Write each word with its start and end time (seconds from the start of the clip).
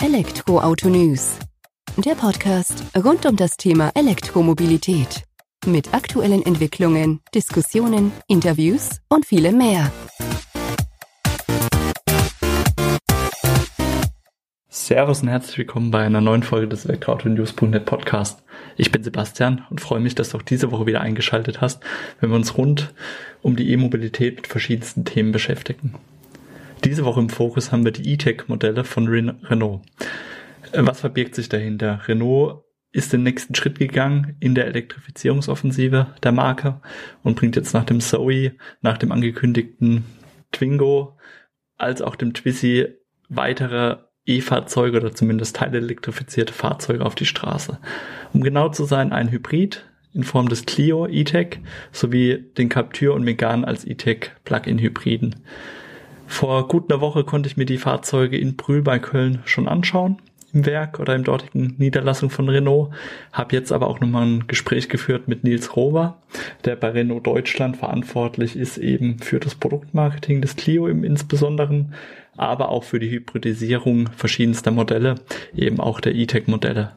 Elektroauto 0.00 0.88
News. 0.88 1.40
Der 1.96 2.14
Podcast 2.14 2.84
rund 2.96 3.26
um 3.26 3.34
das 3.34 3.56
Thema 3.56 3.90
Elektromobilität. 3.96 5.24
Mit 5.66 5.92
aktuellen 5.92 6.46
Entwicklungen, 6.46 7.20
Diskussionen, 7.34 8.12
Interviews 8.28 9.00
und 9.08 9.26
vielem 9.26 9.58
mehr. 9.58 9.90
Servus 14.68 15.22
und 15.22 15.28
herzlich 15.28 15.58
willkommen 15.58 15.90
bei 15.90 16.04
einer 16.04 16.20
neuen 16.20 16.44
Folge 16.44 16.68
des 16.68 16.84
Elektroauto-News.net 16.84 17.84
Podcast. 17.84 18.44
Ich 18.76 18.92
bin 18.92 19.02
Sebastian 19.02 19.66
und 19.68 19.80
freue 19.80 19.98
mich, 19.98 20.14
dass 20.14 20.30
du 20.30 20.38
auch 20.38 20.42
diese 20.42 20.70
Woche 20.70 20.86
wieder 20.86 21.00
eingeschaltet 21.00 21.60
hast, 21.60 21.82
wenn 22.20 22.30
wir 22.30 22.36
uns 22.36 22.56
rund 22.56 22.94
um 23.42 23.56
die 23.56 23.72
E-Mobilität 23.72 24.36
mit 24.36 24.46
verschiedensten 24.46 25.04
Themen 25.04 25.32
beschäftigen. 25.32 25.96
Diese 26.84 27.04
Woche 27.04 27.20
im 27.20 27.28
Fokus 27.28 27.72
haben 27.72 27.84
wir 27.84 27.92
die 27.92 28.12
E-Tech-Modelle 28.12 28.84
von 28.84 29.08
Renault. 29.08 29.82
Äh, 30.72 30.86
was 30.86 31.00
verbirgt 31.00 31.34
sich 31.34 31.48
dahinter? 31.48 32.00
Renault 32.06 32.64
ist 32.92 33.12
den 33.12 33.22
nächsten 33.22 33.54
Schritt 33.54 33.78
gegangen 33.78 34.36
in 34.40 34.54
der 34.54 34.66
Elektrifizierungsoffensive 34.66 36.14
der 36.22 36.32
Marke 36.32 36.80
und 37.22 37.36
bringt 37.36 37.56
jetzt 37.56 37.74
nach 37.74 37.84
dem 37.84 38.00
Zoe, 38.00 38.52
nach 38.80 38.96
dem 38.96 39.12
angekündigten 39.12 40.04
Twingo, 40.52 41.18
als 41.76 42.00
auch 42.00 42.16
dem 42.16 42.32
Twizy 42.32 42.86
weitere 43.28 43.98
E-Fahrzeuge 44.24 44.98
oder 44.98 45.14
zumindest 45.14 45.56
teilelektrifizierte 45.56 46.52
Fahrzeuge 46.52 47.04
auf 47.04 47.14
die 47.14 47.26
Straße. 47.26 47.78
Um 48.32 48.42
genau 48.42 48.68
zu 48.68 48.84
sein, 48.84 49.12
ein 49.12 49.30
Hybrid 49.30 49.84
in 50.14 50.22
Form 50.22 50.48
des 50.48 50.64
Clio 50.66 51.06
E-Tech 51.06 51.60
sowie 51.92 52.44
den 52.56 52.68
Captur 52.68 53.14
und 53.14 53.24
Megane 53.24 53.66
als 53.66 53.86
E-Tech 53.86 54.32
Plug-in 54.44 54.78
Hybriden. 54.78 55.36
Vor 56.28 56.68
gut 56.68 56.92
einer 56.92 57.00
Woche 57.00 57.24
konnte 57.24 57.48
ich 57.48 57.56
mir 57.56 57.64
die 57.64 57.78
Fahrzeuge 57.78 58.38
in 58.38 58.54
Brühl 58.54 58.82
bei 58.82 58.98
Köln 58.98 59.40
schon 59.44 59.66
anschauen 59.66 60.18
im 60.52 60.66
Werk 60.66 61.00
oder 61.00 61.14
im 61.14 61.24
dortigen 61.24 61.74
Niederlassung 61.78 62.30
von 62.30 62.48
Renault. 62.48 62.90
Habe 63.32 63.56
jetzt 63.56 63.72
aber 63.72 63.88
auch 63.88 64.00
nochmal 64.00 64.26
ein 64.26 64.46
Gespräch 64.46 64.88
geführt 64.88 65.26
mit 65.26 65.42
Nils 65.42 65.74
Rover, 65.74 66.22
der 66.64 66.76
bei 66.76 66.90
Renault 66.90 67.26
Deutschland 67.26 67.76
verantwortlich 67.76 68.56
ist 68.56 68.78
eben 68.78 69.18
für 69.18 69.40
das 69.40 69.54
Produktmarketing 69.54 70.40
des 70.40 70.56
Clio 70.56 70.86
im 70.86 71.02
Insbesonderen, 71.02 71.94
aber 72.36 72.68
auch 72.68 72.84
für 72.84 72.98
die 72.98 73.10
Hybridisierung 73.10 74.08
verschiedenster 74.16 74.70
Modelle, 74.70 75.16
eben 75.54 75.80
auch 75.80 76.00
der 76.00 76.14
E-Tech-Modelle. 76.14 76.92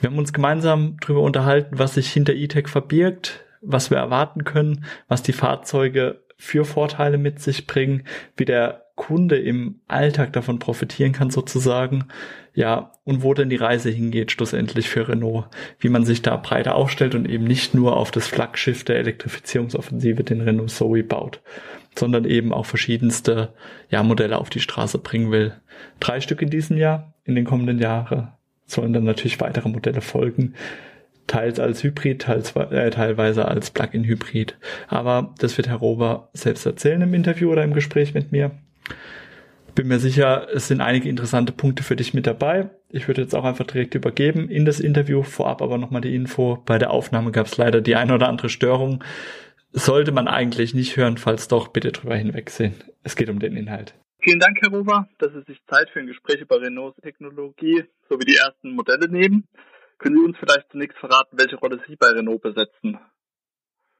Wir 0.00 0.10
haben 0.10 0.18
uns 0.18 0.32
gemeinsam 0.32 0.96
darüber 1.00 1.22
unterhalten, 1.22 1.78
was 1.78 1.94
sich 1.94 2.10
hinter 2.10 2.34
E-Tech 2.34 2.68
verbirgt, 2.68 3.44
was 3.62 3.90
wir 3.90 3.98
erwarten 3.98 4.44
können, 4.44 4.84
was 5.08 5.22
die 5.22 5.32
Fahrzeuge 5.32 6.20
für 6.40 6.64
Vorteile 6.64 7.18
mit 7.18 7.38
sich 7.38 7.66
bringen, 7.66 8.04
wie 8.34 8.46
der 8.46 8.86
Kunde 8.96 9.38
im 9.38 9.80
Alltag 9.88 10.32
davon 10.32 10.58
profitieren 10.58 11.12
kann 11.12 11.28
sozusagen, 11.30 12.06
ja, 12.54 12.92
und 13.04 13.22
wo 13.22 13.34
denn 13.34 13.50
die 13.50 13.56
Reise 13.56 13.90
hingeht 13.90 14.32
schlussendlich 14.32 14.88
für 14.88 15.06
Renault, 15.06 15.48
wie 15.78 15.90
man 15.90 16.06
sich 16.06 16.22
da 16.22 16.36
breiter 16.36 16.76
aufstellt 16.76 17.14
und 17.14 17.28
eben 17.28 17.44
nicht 17.44 17.74
nur 17.74 17.96
auf 17.96 18.10
das 18.10 18.26
Flaggschiff 18.26 18.84
der 18.84 18.96
Elektrifizierungsoffensive, 18.96 20.24
den 20.24 20.40
Renault 20.40 20.70
Zoe 20.70 21.04
baut, 21.04 21.42
sondern 21.94 22.24
eben 22.24 22.54
auch 22.54 22.66
verschiedenste, 22.66 23.52
ja, 23.90 24.02
Modelle 24.02 24.38
auf 24.38 24.48
die 24.48 24.60
Straße 24.60 24.96
bringen 24.98 25.30
will. 25.30 25.52
Drei 26.00 26.22
Stück 26.22 26.40
in 26.40 26.50
diesem 26.50 26.78
Jahr, 26.78 27.12
in 27.24 27.34
den 27.34 27.44
kommenden 27.44 27.78
Jahren 27.78 28.28
sollen 28.64 28.94
dann 28.94 29.04
natürlich 29.04 29.40
weitere 29.40 29.68
Modelle 29.68 30.00
folgen, 30.00 30.54
teils 31.26 31.60
als 31.60 31.82
Hybrid, 31.82 32.22
teils, 32.22 32.54
äh, 32.56 32.90
teilweise 32.90 33.46
als 33.46 33.70
Plug-in-Hybrid. 33.70 34.56
Aber 34.88 35.34
das 35.38 35.56
wird 35.56 35.68
Herr 35.68 35.76
Rober 35.76 36.30
selbst 36.32 36.66
erzählen 36.66 37.02
im 37.02 37.14
Interview 37.14 37.50
oder 37.50 37.64
im 37.64 37.74
Gespräch 37.74 38.14
mit 38.14 38.32
mir. 38.32 38.52
Bin 39.74 39.88
mir 39.88 39.98
sicher, 39.98 40.48
es 40.52 40.68
sind 40.68 40.80
einige 40.80 41.08
interessante 41.08 41.52
Punkte 41.52 41.82
für 41.82 41.96
dich 41.96 42.12
mit 42.12 42.26
dabei. 42.26 42.70
Ich 42.88 43.06
würde 43.06 43.22
jetzt 43.22 43.34
auch 43.34 43.44
einfach 43.44 43.66
direkt 43.66 43.94
übergeben 43.94 44.48
in 44.48 44.64
das 44.64 44.80
Interview. 44.80 45.22
Vorab 45.22 45.62
aber 45.62 45.78
nochmal 45.78 46.00
die 46.00 46.14
Info. 46.14 46.62
Bei 46.66 46.78
der 46.78 46.90
Aufnahme 46.90 47.30
gab 47.30 47.46
es 47.46 47.56
leider 47.56 47.80
die 47.80 47.96
eine 47.96 48.14
oder 48.14 48.28
andere 48.28 48.48
Störung. 48.48 49.04
Sollte 49.72 50.10
man 50.10 50.26
eigentlich 50.26 50.74
nicht 50.74 50.96
hören, 50.96 51.16
falls 51.16 51.46
doch, 51.46 51.68
bitte 51.68 51.92
drüber 51.92 52.16
hinwegsehen. 52.16 52.74
Es 53.04 53.14
geht 53.14 53.30
um 53.30 53.38
den 53.38 53.56
Inhalt. 53.56 53.94
Vielen 54.22 54.40
Dank, 54.40 54.58
Herr 54.60 54.70
Rover, 54.70 55.08
dass 55.18 55.32
Sie 55.32 55.42
sich 55.42 55.64
Zeit 55.66 55.88
für 55.90 56.00
ein 56.00 56.06
Gespräch 56.06 56.40
über 56.40 56.60
Renaults 56.60 57.00
Technologie 57.00 57.84
sowie 58.08 58.24
die 58.24 58.36
ersten 58.36 58.72
Modelle 58.72 59.08
nehmen. 59.08 59.48
Können 60.00 60.16
Sie 60.16 60.24
uns 60.24 60.38
vielleicht 60.38 60.70
zunächst 60.70 60.96
verraten, 60.96 61.36
welche 61.38 61.56
Rolle 61.56 61.78
Sie 61.86 61.94
bei 61.94 62.08
Renault 62.08 62.40
besetzen? 62.40 62.98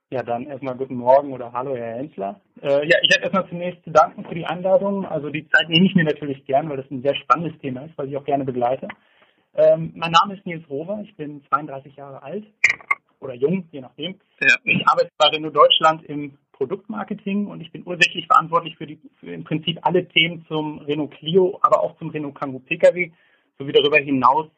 Ja, 0.08 0.22
dann 0.22 0.46
erstmal 0.46 0.74
guten 0.74 0.94
Morgen 0.94 1.32
oder 1.32 1.52
hallo, 1.52 1.76
Herr 1.76 1.98
Hensler. 1.98 2.40
Äh, 2.62 2.88
ja, 2.88 2.96
ich 3.02 3.10
hätte 3.14 3.24
erstmal 3.24 3.48
zunächst 3.50 3.84
zu 3.84 3.90
danken 3.90 4.24
für 4.24 4.34
die 4.34 4.46
Einladung. 4.46 5.04
Also 5.04 5.28
die 5.28 5.46
Zeit 5.50 5.68
nehme 5.68 5.86
ich 5.86 5.94
mir 5.94 6.04
natürlich 6.04 6.44
gern, 6.46 6.70
weil 6.70 6.78
das 6.78 6.90
ein 6.90 7.02
sehr 7.02 7.14
spannendes 7.16 7.60
Thema 7.60 7.84
ist, 7.84 7.96
weil 7.98 8.08
ich 8.08 8.16
auch 8.16 8.24
gerne 8.24 8.46
begleite. 8.46 8.88
Ähm, 9.54 9.92
mein 9.94 10.10
Name 10.10 10.34
ist 10.34 10.46
Nils 10.46 10.68
Rover, 10.70 11.00
ich 11.04 11.14
bin 11.16 11.44
32 11.48 11.94
Jahre 11.96 12.22
alt 12.22 12.46
oder 13.20 13.34
jung, 13.34 13.68
je 13.70 13.82
nachdem. 13.82 14.18
Ja. 14.40 14.56
Ich 14.64 14.88
arbeite 14.88 15.10
bei 15.18 15.28
Renault 15.28 15.54
Deutschland 15.54 16.02
im 16.04 16.38
Produktmarketing 16.52 17.46
und 17.46 17.60
ich 17.60 17.72
bin 17.72 17.82
ursächlich 17.86 18.26
verantwortlich 18.26 18.76
für, 18.78 18.86
die, 18.86 18.98
für 19.18 19.32
im 19.32 19.44
Prinzip 19.44 19.78
alle 19.82 20.08
Themen 20.08 20.46
zum 20.48 20.78
Renault 20.78 21.12
Clio, 21.12 21.58
aber 21.60 21.82
auch 21.82 21.98
zum 21.98 22.08
Renault 22.08 22.36
Kangoo 22.36 22.60
Pkw 22.60 23.12
sowie 23.58 23.72
darüber 23.72 23.98
hinaus 23.98 24.48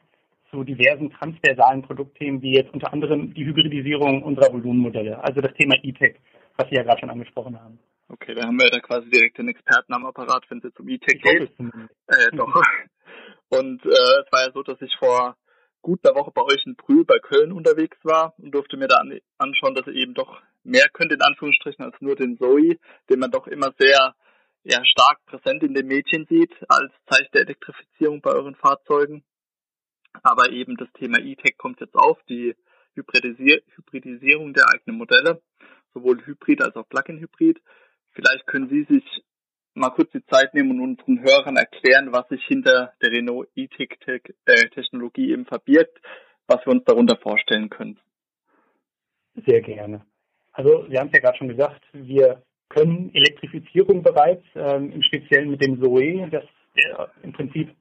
zu 0.53 0.63
diversen 0.63 1.09
transversalen 1.09 1.81
Produktthemen, 1.81 2.41
wie 2.41 2.53
jetzt 2.53 2.73
unter 2.73 2.93
anderem 2.93 3.33
die 3.33 3.45
Hybridisierung 3.45 4.21
unserer 4.21 4.53
Volumenmodelle, 4.53 5.21
also 5.23 5.41
das 5.41 5.53
Thema 5.55 5.75
E-Tech, 5.81 6.15
was 6.57 6.69
Sie 6.69 6.75
ja 6.75 6.83
gerade 6.83 6.99
schon 6.99 7.09
angesprochen 7.09 7.59
haben. 7.59 7.79
Okay, 8.07 8.35
da 8.35 8.43
haben 8.43 8.59
wir 8.59 8.69
da 8.69 8.79
quasi 8.79 9.09
direkt 9.09 9.39
den 9.39 9.47
Experten 9.47 9.93
am 9.93 10.05
Apparat, 10.05 10.45
wenn 10.49 10.59
es 10.59 10.65
jetzt 10.65 10.79
um 10.79 10.87
E-Tech 10.87 11.21
geht. 11.21 11.51
Äh, 12.07 12.35
doch. 12.35 12.53
Und 13.49 13.83
äh, 13.85 13.89
es 13.89 14.31
war 14.31 14.45
ja 14.45 14.51
so, 14.53 14.61
dass 14.61 14.79
ich 14.81 14.95
vor 14.99 15.35
gut 15.81 15.99
einer 16.05 16.15
Woche 16.15 16.31
bei 16.31 16.43
euch 16.43 16.63
in 16.65 16.75
Brühl 16.75 17.05
bei 17.05 17.17
Köln 17.19 17.51
unterwegs 17.51 17.97
war 18.03 18.33
und 18.37 18.51
durfte 18.51 18.77
mir 18.77 18.87
da 18.87 18.97
an, 18.97 19.19
anschauen, 19.37 19.73
dass 19.73 19.87
ihr 19.87 19.95
eben 19.95 20.13
doch 20.13 20.41
mehr 20.63 20.87
könnt 20.93 21.11
in 21.11 21.21
Anführungsstrichen 21.21 21.83
als 21.83 21.95
nur 21.99 22.15
den 22.15 22.37
Zoe, 22.37 22.77
den 23.09 23.19
man 23.19 23.31
doch 23.31 23.47
immer 23.47 23.73
sehr 23.79 24.15
ja, 24.63 24.83
stark 24.85 25.25
präsent 25.25 25.63
in 25.63 25.73
den 25.73 25.87
Mädchen 25.87 26.25
sieht 26.29 26.53
als 26.69 26.91
Zeichen 27.09 27.31
der 27.33 27.41
Elektrifizierung 27.41 28.21
bei 28.21 28.31
euren 28.31 28.55
Fahrzeugen. 28.55 29.23
Aber 30.21 30.51
eben 30.51 30.77
das 30.77 30.91
Thema 30.93 31.19
E-Tech 31.19 31.57
kommt 31.57 31.79
jetzt 31.81 31.95
auf, 31.95 32.19
die 32.29 32.55
Hybridisier 32.95 33.61
Hybridisierung 33.75 34.53
der 34.53 34.67
eigenen 34.69 34.97
Modelle, 34.97 35.41
sowohl 35.93 36.23
Hybrid 36.25 36.61
als 36.61 36.75
auch 36.75 36.87
Plug-in-Hybrid. 36.87 37.61
Vielleicht 38.11 38.45
können 38.45 38.69
Sie 38.69 38.83
sich 38.83 39.03
mal 39.73 39.89
kurz 39.89 40.11
die 40.11 40.25
Zeit 40.27 40.53
nehmen 40.53 40.79
und 40.79 40.99
unseren 40.99 41.23
Hörern 41.23 41.57
erklären, 41.57 42.11
was 42.11 42.27
sich 42.29 42.43
hinter 42.45 42.93
der 43.01 43.11
Renault 43.11 43.49
E-Tech-Technologie 43.55 45.31
eben 45.31 45.45
verbirgt, 45.45 45.99
was 46.47 46.65
wir 46.65 46.73
uns 46.73 46.83
darunter 46.85 47.17
vorstellen 47.17 47.69
können. 47.69 47.99
Sehr 49.47 49.61
gerne. 49.61 50.05
Also 50.51 50.85
Sie 50.89 50.97
haben 50.97 51.07
es 51.07 51.13
ja 51.13 51.19
gerade 51.19 51.37
schon 51.37 51.47
gesagt, 51.47 51.81
wir 51.91 52.43
können 52.69 53.13
Elektrifizierung 53.13 54.03
bereits, 54.03 54.43
ähm, 54.55 54.91
im 54.91 55.01
Speziellen 55.01 55.49
mit 55.49 55.61
dem 55.61 55.81
Zoe, 55.81 56.29
das 56.29 56.43
äh, 56.75 57.07
im 57.23 57.33
Prinzip 57.33 57.73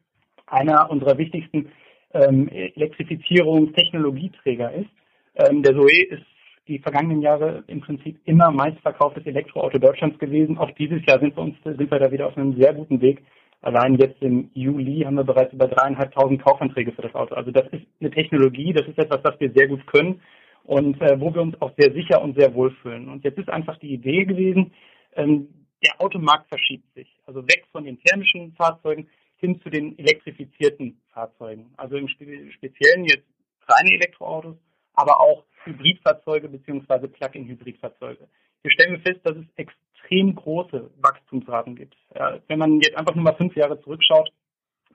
einer 0.47 0.91
unserer 0.91 1.19
wichtigsten 1.19 1.73
ähm, 2.15 2.49
Elektrifizierungstechnologieträger 2.49 4.73
ist. 4.73 4.89
Ähm, 5.35 5.63
der 5.63 5.75
Zoe 5.75 6.07
ist 6.11 6.25
die 6.69 6.79
vergangenen 6.79 7.23
Jahre 7.23 7.65
im 7.67 7.81
Prinzip 7.81 8.21
immer 8.25 8.51
meistverkauftes 8.51 9.25
Elektroauto 9.27 9.79
Deutschlands 9.79 10.19
gewesen. 10.19 10.59
Auch 10.59 10.71
dieses 10.73 11.05
Jahr 11.07 11.19
sind 11.19 11.35
wir 11.37 11.43
uns 11.43 11.57
sind 11.65 11.91
wir 11.91 11.99
da 11.99 12.13
wieder 12.13 12.29
auf 12.29 12.37
einem 12.37 12.61
sehr 12.61 12.75
guten 12.75 13.01
Weg. 13.01 13.23
Allein 13.63 13.95
jetzt 13.95 14.21
im 14.23 14.51
Juli 14.55 15.03
haben 15.05 15.15
wir 15.15 15.25
bereits 15.25 15.53
über 15.53 15.69
dreieinhalbtausend 15.69 16.43
Kaufanträge 16.43 16.93
für 16.93 17.03
das 17.03 17.15
Auto. 17.15 17.35
Also 17.35 17.51
das 17.51 17.65
ist 17.73 17.87
eine 18.01 18.11
Technologie, 18.11 18.73
das 18.73 18.89
ist 18.89 18.99
etwas, 18.99 19.21
was 19.23 19.39
wir 19.41 19.53
sehr 19.53 19.69
gut 19.69 19.87
können 19.87 20.21
und 20.65 21.01
äh, 21.01 21.21
wo 21.21 21.35
wir 21.35 21.43
uns 21.43 21.61
auch 21.61 21.73
sehr 21.77 21.93
sicher 21.93 22.23
und 22.23 22.39
sehr 22.39 22.55
wohl 22.55 22.71
fühlen. 22.83 23.09
Und 23.09 23.25
jetzt 23.25 23.39
ist 23.39 23.49
einfach 23.49 23.79
die 23.79 23.93
Idee 23.93 24.25
gewesen, 24.25 24.73
ähm, 25.15 25.49
der 25.85 26.01
Automarkt 26.01 26.49
verschiebt 26.49 26.93
sich. 26.95 27.09
Also 27.27 27.43
weg 27.45 27.65
von 27.73 27.85
den 27.85 27.99
thermischen 28.01 28.53
Fahrzeugen 28.53 29.09
hin 29.43 29.61
zu 29.61 29.71
den 29.71 29.99
elektrifizierten 29.99 31.01
Fahrzeugen. 31.13 31.75
Also 31.77 31.97
im 31.97 32.09
Speziellen 32.09 33.05
jetzt 33.05 33.27
reine 33.67 33.91
Elektroautos, 33.95 34.57
aber 34.95 35.21
auch 35.21 35.45
Hybridfahrzeuge 35.65 36.49
bzw. 36.49 37.09
Plug-in-Hybridfahrzeuge. 37.09 38.29
Wir 38.63 38.71
stellen 38.71 39.01
fest, 39.03 39.21
dass 39.25 39.37
es 39.37 39.47
extrem 39.57 40.35
große 40.35 40.91
Wachstumsraten 41.01 41.75
gibt. 41.75 41.97
wenn 42.47 42.59
man 42.59 42.81
jetzt 42.81 42.97
einfach 42.97 43.15
nur 43.15 43.25
mal 43.25 43.35
fünf 43.35 43.57
Jahre 43.57 43.81
zurückschaut, 43.83 44.33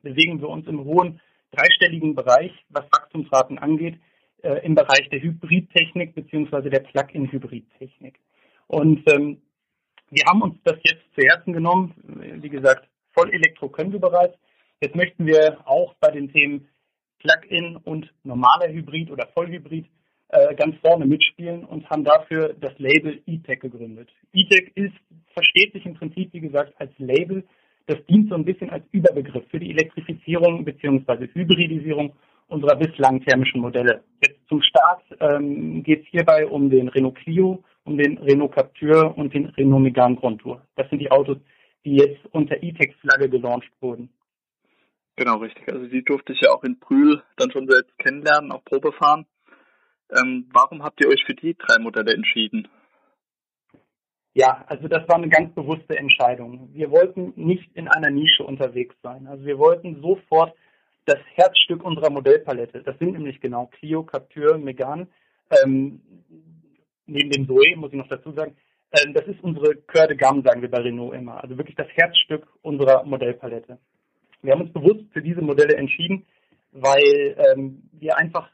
bewegen 0.02 0.40
wir 0.40 0.50
uns 0.50 0.66
im 0.68 0.84
hohen 0.86 1.20
dreistelligen 1.52 2.16
Bereich, 2.16 2.52
was 2.70 2.86
Wachstumsraten 2.86 3.58
angeht, 3.58 4.00
äh, 4.44 4.66
im 4.66 4.76
Bereich 4.76 5.10
der 5.10 5.22
Hybridtechnik 5.22 6.16
bzw. 6.16 6.70
der 6.70 6.80
Plug-in-Hybridtechnik. 6.80 8.20
Und 8.68 9.04
ähm, 9.12 9.42
wir 10.10 10.24
haben 10.26 10.42
uns 10.42 10.56
das 10.64 10.78
jetzt 10.84 11.04
zu 11.16 11.22
Herzen 11.22 11.52
genommen. 11.52 11.94
Wie 12.42 12.50
gesagt, 12.50 12.88
Vollelektro 13.14 13.70
können 13.70 13.92
wir 13.92 14.00
bereits. 14.00 14.38
Jetzt 14.82 14.96
möchten 14.96 15.26
wir 15.26 15.58
auch 15.66 15.96
bei 16.00 16.12
den 16.12 16.32
Themen 16.32 16.68
Plug-in 17.20 17.78
und 17.78 18.14
normaler 18.24 18.72
Hybrid 18.72 19.10
oder 19.10 19.28
Vollhybrid 19.34 19.86
äh, 20.30 20.54
ganz 20.56 20.76
vorne 20.86 21.06
mitspielen 21.06 21.64
und 21.64 21.90
haben 21.90 22.04
dafür 22.04 22.54
das 22.60 22.78
Label 22.78 23.22
E-Tech 23.26 23.60
gegründet. 23.60 24.10
E-Tech 24.34 24.72
ist, 24.76 24.94
versteht 25.34 25.74
sich 25.74 25.86
im 25.86 25.96
Prinzip, 25.96 26.32
wie 26.34 26.42
gesagt, 26.42 26.74
als 26.80 26.92
Label, 27.00 27.44
Das 27.88 28.06
dient 28.06 28.30
so 28.30 28.36
ein 28.36 28.44
bisschen 28.44 28.70
als 28.70 28.84
Überbegriff 28.92 29.46
für 29.50 29.60
die 29.60 29.72
Elektrifizierung 29.72 30.66
bzw. 30.66 31.28
Hybridisierung 31.34 32.14
unserer 32.50 32.76
bislang 32.76 33.22
thermischen 33.22 33.62
Modelle. 33.62 34.04
Jetzt 34.22 34.40
zum 34.50 34.62
Start 34.62 35.04
ähm, 35.22 35.84
geht 35.84 36.04
es 36.04 36.08
hierbei 36.10 36.46
um 36.46 36.70
den 36.70 36.90
Renault 36.90 37.16
Clio, 37.16 37.64
um 37.86 37.98
den 37.98 38.18
Renault 38.18 38.54
Captur 38.54 39.18
und 39.18 39.34
den 39.34 39.46
Renault 39.46 39.82
Megane 39.82 40.18
Grand 40.18 40.42
Tour. 40.42 40.62
Das 40.76 40.90
sind 40.90 41.00
die 41.00 41.10
Autos, 41.10 41.38
die 41.86 41.96
jetzt 41.96 42.20
unter 42.32 42.62
E-Tech-Flagge 42.62 43.30
gelauncht 43.30 43.72
wurden. 43.80 44.10
Genau, 45.18 45.38
richtig. 45.38 45.68
Also 45.68 45.88
die 45.88 46.04
durfte 46.04 46.32
ich 46.32 46.42
ja 46.42 46.52
auch 46.52 46.64
in 46.64 46.78
Brühl 46.80 47.24
dann 47.38 47.52
schon 47.52 47.68
selbst 47.68 47.98
kennenlernen, 47.98 48.52
auch 48.52 48.64
Probe 48.64 48.94
fahren. 48.94 49.26
Ähm, 50.16 50.48
warum 50.54 50.84
habt 50.84 51.02
ihr 51.02 51.10
euch 51.10 51.24
für 51.26 51.34
die 51.34 51.56
drei 51.58 51.80
Modelle 51.80 52.14
entschieden? 52.14 52.68
Ja, 54.36 54.64
also 54.68 54.88
das 54.88 55.08
war 55.10 55.16
eine 55.16 55.30
ganz 55.30 55.54
bewusste 55.56 55.98
Entscheidung. 55.98 56.70
Wir 56.72 56.92
wollten 56.92 57.34
nicht 57.36 57.76
in 57.76 57.88
einer 57.88 58.12
Nische 58.12 58.44
unterwegs 58.44 58.96
sein. 59.02 59.26
Also 59.26 59.44
wir 59.46 59.58
wollten 59.58 60.00
sofort 60.02 60.56
das 61.06 61.18
Herzstück 61.34 61.84
unserer 61.84 62.12
Modellpalette. 62.12 62.84
Das 62.84 63.00
sind 63.00 63.14
nämlich 63.14 63.42
genau 63.42 63.66
Clio, 63.66 64.04
Captur, 64.04 64.60
Megane. 64.60 65.08
Ähm, 65.64 66.00
neben 67.08 67.32
dem 67.32 67.48
Zoe, 67.48 67.76
muss 67.76 67.92
ich 67.92 67.98
noch 67.98 68.10
dazu 68.10 68.32
sagen. 68.34 68.56
Ähm, 68.92 69.16
das 69.16 69.26
ist 69.26 69.42
unsere 69.42 69.76
Coeur 69.76 70.08
de 70.08 70.16
Gamme, 70.16 70.44
sagen 70.44 70.62
wir 70.62 70.70
bei 70.70 70.82
Renault 70.82 71.16
immer. 71.16 71.44
Also 71.44 71.58
wirklich 71.58 71.76
das 71.76 71.88
Herzstück 71.96 72.48
unserer 72.62 73.04
Modellpalette. 73.04 73.80
Wir 74.42 74.54
haben 74.54 74.62
uns 74.62 74.74
bewusst 74.74 75.06
für 75.12 75.22
diese 75.22 75.42
Modelle 75.42 75.76
entschieden, 75.76 76.26
weil 76.72 77.36
ähm, 77.38 77.90
wir 77.94 78.18
einfach 78.18 78.50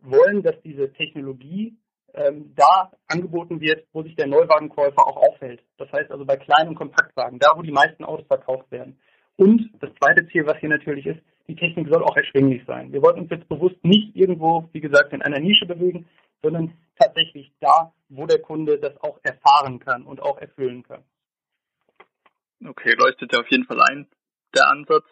wollen, 0.00 0.42
dass 0.42 0.60
diese 0.62 0.92
Technologie 0.92 1.76
ähm, 2.14 2.52
da 2.56 2.92
angeboten 3.08 3.60
wird, 3.60 3.86
wo 3.92 4.02
sich 4.02 4.14
der 4.16 4.26
Neuwagenkäufer 4.26 5.06
auch 5.06 5.16
aufhält. 5.16 5.62
Das 5.78 5.90
heißt 5.92 6.10
also 6.10 6.24
bei 6.24 6.36
kleinen 6.36 6.70
und 6.70 6.74
Kompaktwagen, 6.76 7.38
da 7.38 7.52
wo 7.56 7.62
die 7.62 7.72
meisten 7.72 8.04
Autos 8.04 8.26
verkauft 8.26 8.70
werden. 8.70 8.98
Und 9.36 9.70
das 9.80 9.90
zweite 10.00 10.26
Ziel, 10.28 10.46
was 10.46 10.58
hier 10.58 10.68
natürlich 10.68 11.06
ist, 11.06 11.20
die 11.48 11.56
Technik 11.56 11.88
soll 11.88 12.04
auch 12.04 12.16
erschwinglich 12.16 12.62
sein. 12.66 12.92
Wir 12.92 13.02
wollten 13.02 13.20
uns 13.20 13.30
jetzt 13.30 13.48
bewusst 13.48 13.82
nicht 13.82 14.14
irgendwo, 14.16 14.68
wie 14.72 14.80
gesagt, 14.80 15.12
in 15.12 15.22
einer 15.22 15.40
Nische 15.40 15.66
bewegen, 15.66 16.06
sondern 16.42 16.72
tatsächlich 16.98 17.52
da, 17.60 17.92
wo 18.08 18.26
der 18.26 18.38
Kunde 18.38 18.78
das 18.78 18.96
auch 19.02 19.18
erfahren 19.22 19.80
kann 19.80 20.04
und 20.04 20.22
auch 20.22 20.38
erfüllen 20.38 20.82
kann. 20.84 21.02
Okay, 22.64 22.94
leuchtet 22.96 23.32
ja 23.32 23.40
auf 23.40 23.50
jeden 23.50 23.64
Fall 23.64 23.80
ein, 23.82 24.06
der 24.54 24.70
Ansatz 24.70 25.04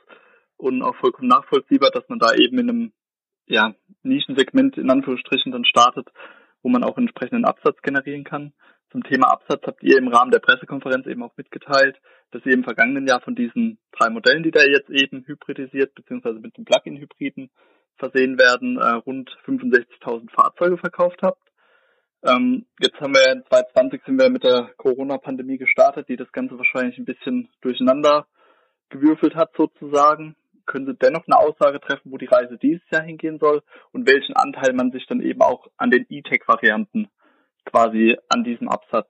und 0.56 0.82
auch 0.82 0.96
vollkommen 0.96 1.28
nachvollziehbar, 1.28 1.90
dass 1.90 2.08
man 2.08 2.18
da 2.18 2.34
eben 2.34 2.58
in 2.58 2.70
einem 2.70 2.92
ja, 3.46 3.74
Nischensegment 4.02 4.78
in 4.78 4.90
Anführungsstrichen 4.90 5.52
dann 5.52 5.64
startet, 5.64 6.08
wo 6.62 6.68
man 6.68 6.84
auch 6.84 6.96
entsprechenden 6.96 7.44
Absatz 7.44 7.80
generieren 7.82 8.24
kann. 8.24 8.52
Zum 8.90 9.02
Thema 9.02 9.32
Absatz 9.32 9.62
habt 9.66 9.82
ihr 9.82 9.98
im 9.98 10.08
Rahmen 10.08 10.30
der 10.30 10.38
Pressekonferenz 10.38 11.06
eben 11.06 11.22
auch 11.22 11.36
mitgeteilt, 11.36 11.96
dass 12.30 12.44
ihr 12.44 12.52
im 12.52 12.62
vergangenen 12.62 13.06
Jahr 13.06 13.20
von 13.20 13.34
diesen 13.34 13.78
drei 13.92 14.10
Modellen, 14.10 14.42
die 14.42 14.50
da 14.50 14.60
jetzt 14.62 14.90
eben 14.90 15.24
hybridisiert 15.26 15.94
bzw. 15.94 16.40
mit 16.40 16.56
den 16.56 16.64
Plug-in-Hybriden 16.64 17.50
versehen 17.96 18.38
werden, 18.38 18.78
äh, 18.78 18.88
rund 19.06 19.30
65.000 19.46 20.30
Fahrzeuge 20.30 20.78
verkauft 20.78 21.20
habt. 21.22 21.42
Ähm, 22.24 22.66
jetzt 22.80 23.00
haben 23.00 23.14
wir 23.14 23.32
in 23.32 23.44
2020 23.46 24.02
sind 24.04 24.20
wir 24.20 24.30
mit 24.30 24.44
der 24.44 24.70
Corona-Pandemie 24.76 25.58
gestartet, 25.58 26.08
die 26.08 26.16
das 26.16 26.30
Ganze 26.32 26.56
wahrscheinlich 26.56 26.98
ein 26.98 27.04
bisschen 27.04 27.48
durcheinander 27.62 28.26
gewürfelt 28.92 29.34
hat 29.34 29.50
sozusagen. 29.56 30.36
Können 30.64 30.86
Sie 30.86 30.94
dennoch 30.94 31.26
eine 31.26 31.38
Aussage 31.38 31.80
treffen, 31.80 32.12
wo 32.12 32.18
die 32.18 32.26
Reise 32.26 32.56
dieses 32.56 32.88
Jahr 32.92 33.02
hingehen 33.02 33.38
soll 33.40 33.62
und 33.90 34.08
welchen 34.08 34.36
Anteil 34.36 34.72
man 34.72 34.92
sich 34.92 35.06
dann 35.06 35.20
eben 35.20 35.42
auch 35.42 35.66
an 35.76 35.90
den 35.90 36.06
E-Tech-Varianten 36.08 37.08
quasi 37.64 38.16
an 38.28 38.44
diesem 38.44 38.68
Absatz 38.68 39.08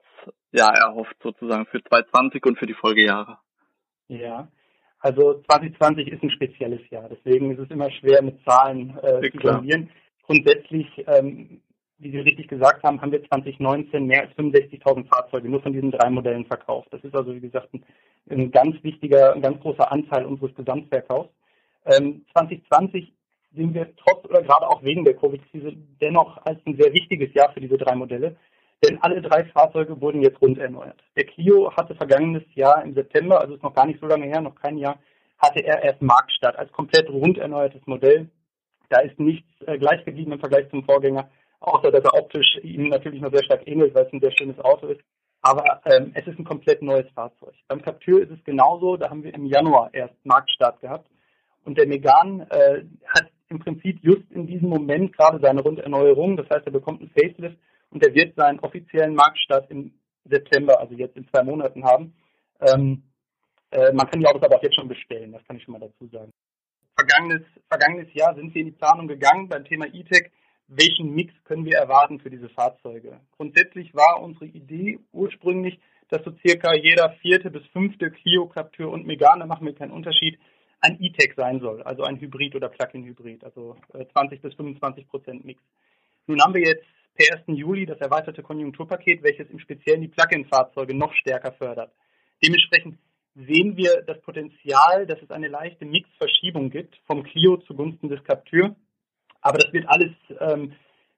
ja 0.51 0.69
erhofft 0.69 1.15
sozusagen 1.21 1.65
für 1.67 1.83
2020 1.83 2.45
und 2.45 2.57
für 2.57 2.65
die 2.65 2.73
Folgejahre? 2.73 3.37
Ja, 4.07 4.47
also 4.99 5.41
2020 5.49 6.07
ist 6.07 6.23
ein 6.23 6.31
spezielles 6.31 6.81
Jahr, 6.89 7.09
deswegen 7.09 7.51
ist 7.51 7.59
es 7.59 7.69
immer 7.69 7.91
schwer 7.91 8.21
mit 8.23 8.43
Zahlen 8.45 8.97
äh, 9.01 9.29
zu 9.31 9.37
jonglieren. 9.37 9.89
Grundsätzlich, 10.23 10.87
ähm, 11.07 11.61
wie 12.03 12.11
Sie 12.11 12.19
richtig 12.19 12.47
gesagt 12.47 12.83
haben, 12.83 13.01
haben 13.01 13.11
wir 13.11 13.23
2019 13.23 14.05
mehr 14.05 14.21
als 14.21 14.31
65.000 14.33 15.07
Fahrzeuge 15.07 15.49
nur 15.49 15.61
von 15.61 15.73
diesen 15.73 15.91
drei 15.91 16.09
Modellen 16.09 16.45
verkauft. 16.45 16.89
Das 16.91 17.03
ist 17.03 17.15
also, 17.15 17.33
wie 17.33 17.39
gesagt, 17.39 17.73
ein, 17.73 17.83
ein 18.29 18.51
ganz 18.51 18.75
wichtiger, 18.83 19.33
ein 19.33 19.41
ganz 19.41 19.59
großer 19.61 19.91
Anteil 19.91 20.25
unseres 20.25 20.53
Gesamtverkaufs. 20.55 21.29
Ähm, 21.85 22.25
2020 22.33 23.13
sehen 23.55 23.73
wir 23.73 23.95
trotz 23.95 24.25
oder 24.25 24.41
gerade 24.41 24.67
auch 24.67 24.83
wegen 24.83 25.03
der 25.03 25.15
Covid-Krise 25.15 25.73
dennoch 26.01 26.37
als 26.45 26.59
ein 26.65 26.77
sehr 26.77 26.93
wichtiges 26.93 27.33
Jahr 27.33 27.51
für 27.53 27.61
diese 27.61 27.77
drei 27.77 27.95
Modelle. 27.95 28.35
Denn 28.83 28.97
alle 29.01 29.21
drei 29.21 29.45
Fahrzeuge 29.45 30.01
wurden 30.01 30.21
jetzt 30.21 30.41
rund 30.41 30.57
erneuert. 30.57 31.01
Der 31.15 31.25
Clio 31.25 31.71
hatte 31.71 31.95
vergangenes 31.95 32.43
Jahr 32.53 32.83
im 32.83 32.93
September, 32.93 33.39
also 33.39 33.55
ist 33.55 33.63
noch 33.63 33.73
gar 33.73 33.85
nicht 33.85 34.01
so 34.01 34.07
lange 34.07 34.25
her, 34.25 34.41
noch 34.41 34.55
kein 34.55 34.77
Jahr, 34.77 34.97
hatte 35.37 35.63
er 35.63 35.83
erst 35.83 36.01
Marktstart 36.01 36.57
als 36.57 36.71
komplett 36.71 37.09
rund 37.09 37.37
erneuertes 37.37 37.85
Modell. 37.85 38.29
Da 38.89 38.99
ist 38.99 39.19
nichts 39.19 39.47
äh, 39.65 39.77
gleich 39.77 40.03
geblieben 40.03 40.33
im 40.33 40.39
Vergleich 40.39 40.69
zum 40.69 40.83
Vorgänger, 40.83 41.29
außer 41.63 41.91
dass 41.91 42.03
er 42.03 42.13
optisch 42.13 42.59
ihm 42.61 42.89
natürlich 42.89 43.21
noch 43.21 43.31
sehr 43.31 43.43
stark 43.43 43.67
ähnelt, 43.67 43.95
weil 43.95 44.05
es 44.05 44.13
ein 44.13 44.19
sehr 44.19 44.35
schönes 44.37 44.59
Auto 44.59 44.87
ist. 44.87 45.01
Aber 45.41 45.81
ähm, 45.85 46.11
es 46.13 46.25
ist 46.27 46.39
ein 46.39 46.45
komplett 46.45 46.81
neues 46.81 47.09
Fahrzeug. 47.13 47.53
Beim 47.67 47.81
Captur 47.81 48.21
ist 48.21 48.31
es 48.31 48.43
genauso, 48.43 48.95
da 48.95 49.09
haben 49.09 49.23
wir 49.23 49.33
im 49.33 49.45
Januar 49.45 49.93
erst 49.93 50.15
Marktstart 50.23 50.79
gehabt. 50.79 51.09
Und 51.65 51.77
der 51.77 51.87
Megane 51.87 52.47
äh, 52.49 52.83
hat 53.07 53.29
im 53.49 53.59
Prinzip 53.59 53.99
just 54.01 54.29
in 54.31 54.47
diesem 54.47 54.69
Moment 54.69 55.15
gerade 55.15 55.39
seine 55.41 55.61
Runderneuerung. 55.61 56.37
Das 56.37 56.49
heißt, 56.49 56.65
er 56.65 56.71
bekommt 56.71 57.01
einen 57.01 57.11
Facelift 57.11 57.57
und 57.91 58.03
er 58.03 58.13
wird 58.13 58.35
seinen 58.35 58.59
offiziellen 58.59 59.15
Marktstart 59.15 59.69
im 59.69 59.93
September, 60.25 60.79
also 60.79 60.95
jetzt 60.95 61.17
in 61.17 61.27
zwei 61.27 61.43
Monaten 61.43 61.83
haben. 61.83 62.13
Ähm, 62.61 63.03
äh, 63.71 63.91
man 63.91 64.09
kann 64.09 64.19
die 64.19 64.27
Autos 64.27 64.43
aber 64.43 64.57
auch 64.57 64.63
jetzt 64.63 64.75
schon 64.75 64.87
bestellen, 64.87 65.33
das 65.33 65.43
kann 65.45 65.57
ich 65.57 65.63
schon 65.63 65.73
mal 65.73 65.79
dazu 65.79 66.07
sagen. 66.07 66.31
Vergangenes, 66.95 67.41
vergangenes 67.69 68.13
Jahr 68.13 68.35
sind 68.35 68.53
wir 68.53 68.61
in 68.61 68.67
die 68.67 68.77
Planung 68.77 69.07
gegangen 69.07 69.49
beim 69.49 69.65
Thema 69.65 69.87
E-Tech. 69.87 70.31
Welchen 70.75 71.13
Mix 71.13 71.33
können 71.43 71.65
wir 71.65 71.77
erwarten 71.77 72.19
für 72.19 72.29
diese 72.29 72.49
Fahrzeuge? 72.49 73.19
Grundsätzlich 73.37 73.93
war 73.93 74.21
unsere 74.21 74.45
Idee 74.45 74.99
ursprünglich, 75.11 75.79
dass 76.09 76.23
so 76.23 76.31
circa 76.45 76.73
jeder 76.73 77.11
vierte 77.21 77.51
bis 77.51 77.65
fünfte 77.67 78.09
Clio, 78.09 78.47
Captur 78.47 78.91
und 78.91 79.05
Megane, 79.05 79.45
machen 79.45 79.67
wir 79.67 79.75
keinen 79.75 79.91
Unterschied, 79.91 80.39
ein 80.81 80.97
E-Tech 80.99 81.33
sein 81.35 81.59
soll, 81.59 81.83
also 81.83 82.03
ein 82.03 82.19
Hybrid 82.19 82.55
oder 82.55 82.69
Plug-in-Hybrid, 82.69 83.43
also 83.43 83.77
20 84.13 84.39
äh, 84.39 84.41
bis 84.41 84.55
25 84.55 85.07
Prozent 85.07 85.45
Mix. 85.45 85.61
Nun 86.27 86.41
haben 86.41 86.53
wir 86.53 86.61
jetzt 86.61 86.85
per 87.15 87.37
1. 87.37 87.57
Juli 87.57 87.85
das 87.85 87.99
erweiterte 87.99 88.41
Konjunkturpaket, 88.41 89.23
welches 89.23 89.49
im 89.49 89.59
Speziellen 89.59 90.01
die 90.01 90.07
Plug-in-Fahrzeuge 90.07 90.95
noch 90.95 91.13
stärker 91.13 91.51
fördert. 91.53 91.91
Dementsprechend 92.43 92.97
sehen 93.35 93.77
wir 93.77 94.01
das 94.05 94.19
Potenzial, 94.21 95.05
dass 95.05 95.21
es 95.21 95.31
eine 95.31 95.47
leichte 95.47 95.85
Mixverschiebung 95.85 96.69
gibt 96.69 96.99
vom 97.05 97.23
Clio 97.23 97.57
zugunsten 97.57 98.09
des 98.09 98.23
Captur. 98.23 98.75
Aber 99.43 99.59
das 99.59 99.71
wird 99.73 99.87
alles 99.87 100.11
ähm, 100.39 100.73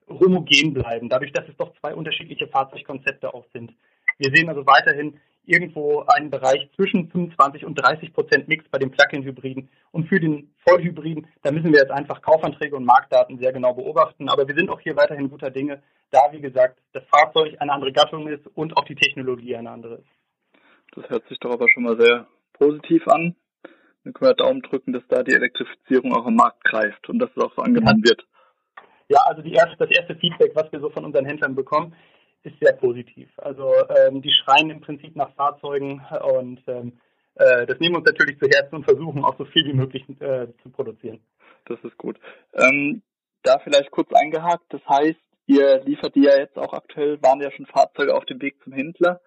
homogen 0.09 0.73
bleiben, 0.73 1.09
dadurch, 1.09 1.31
dass 1.31 1.47
es 1.47 1.55
doch 1.57 1.73
zwei 1.79 1.93
unterschiedliche 1.93 2.47
Fahrzeugkonzepte 2.47 3.33
auch 3.33 3.45
sind. 3.53 3.73
Wir 4.17 4.35
sehen 4.35 4.49
also 4.49 4.65
weiterhin 4.65 5.19
irgendwo 5.45 6.03
einen 6.07 6.31
Bereich 6.31 6.69
zwischen 6.75 7.09
25 7.11 7.65
und 7.65 7.75
30 7.75 8.13
Prozent 8.13 8.47
Mix 8.47 8.65
bei 8.69 8.79
den 8.79 8.91
Plug-in-Hybriden. 8.91 9.69
Und 9.91 10.07
für 10.07 10.19
den 10.19 10.53
Vollhybriden, 10.67 11.27
da 11.43 11.51
müssen 11.51 11.71
wir 11.71 11.79
jetzt 11.79 11.91
einfach 11.91 12.21
Kaufanträge 12.21 12.75
und 12.75 12.85
Marktdaten 12.85 13.37
sehr 13.37 13.53
genau 13.53 13.73
beobachten. 13.73 14.27
Aber 14.29 14.47
wir 14.47 14.55
sind 14.55 14.69
auch 14.69 14.79
hier 14.79 14.95
weiterhin 14.95 15.29
guter 15.29 15.51
Dinge, 15.51 15.83
da, 16.11 16.19
wie 16.31 16.41
gesagt, 16.41 16.79
das 16.93 17.03
Fahrzeug 17.05 17.55
eine 17.59 17.71
andere 17.71 17.91
Gattung 17.91 18.27
ist 18.27 18.47
und 18.55 18.75
auch 18.77 18.85
die 18.85 18.95
Technologie 18.95 19.55
eine 19.55 19.69
andere 19.69 19.95
ist. 19.95 20.09
Das 20.95 21.09
hört 21.09 21.27
sich 21.27 21.37
doch 21.39 21.51
aber 21.51 21.67
schon 21.69 21.83
mal 21.83 21.99
sehr 21.99 22.27
positiv 22.53 23.07
an. 23.07 23.35
Dann 24.05 24.13
können 24.13 24.29
wir 24.29 24.35
Daumen 24.35 24.61
drücken, 24.61 24.93
dass 24.93 25.03
da 25.09 25.23
die 25.23 25.33
Elektrifizierung 25.33 26.13
auch 26.13 26.27
am 26.27 26.35
Markt 26.35 26.63
greift 26.63 27.09
und 27.09 27.17
dass 27.19 27.31
es 27.35 27.43
auch 27.43 27.53
so 27.55 27.63
angenommen 27.63 28.03
wird. 28.03 28.23
Ja, 29.09 29.19
also 29.25 29.41
erste, 29.41 29.77
das 29.77 29.89
erste 29.89 30.15
Feedback, 30.15 30.51
was 30.55 30.71
wir 30.71 30.79
so 30.79 30.89
von 30.91 31.05
unseren 31.05 31.25
Händlern 31.25 31.55
bekommen, 31.55 31.95
ist 32.43 32.55
sehr 32.61 32.73
positiv. 32.73 33.27
Also 33.37 33.73
ähm, 33.89 34.21
die 34.21 34.31
schreien 34.31 34.69
im 34.69 34.81
Prinzip 34.81 35.15
nach 35.15 35.33
Fahrzeugen 35.33 36.01
und 36.37 36.61
ähm, 36.67 36.93
äh, 37.35 37.65
das 37.65 37.79
nehmen 37.79 37.95
wir 37.95 37.99
uns 37.99 38.05
natürlich 38.05 38.39
zu 38.39 38.47
Herzen 38.47 38.75
und 38.75 38.83
versuchen 38.85 39.25
auch 39.25 39.37
so 39.37 39.45
viel 39.45 39.65
wie 39.65 39.73
möglich 39.73 40.03
äh, 40.19 40.47
zu 40.61 40.69
produzieren. 40.69 41.19
Das 41.65 41.79
ist 41.83 41.97
gut. 41.97 42.19
Ähm, 42.53 43.01
da 43.41 43.59
vielleicht 43.59 43.89
kurz 43.89 44.11
eingehakt, 44.13 44.65
das 44.69 44.81
heißt, 44.87 45.19
ihr 45.47 45.83
liefert 45.83 46.13
die 46.15 46.23
ja 46.23 46.37
jetzt 46.37 46.57
auch 46.57 46.73
aktuell, 46.73 47.21
waren 47.23 47.41
ja 47.41 47.51
schon 47.51 47.65
Fahrzeuge 47.65 48.15
auf 48.15 48.25
dem 48.25 48.41
Weg 48.41 48.61
zum 48.63 48.73
Händler. 48.73 49.19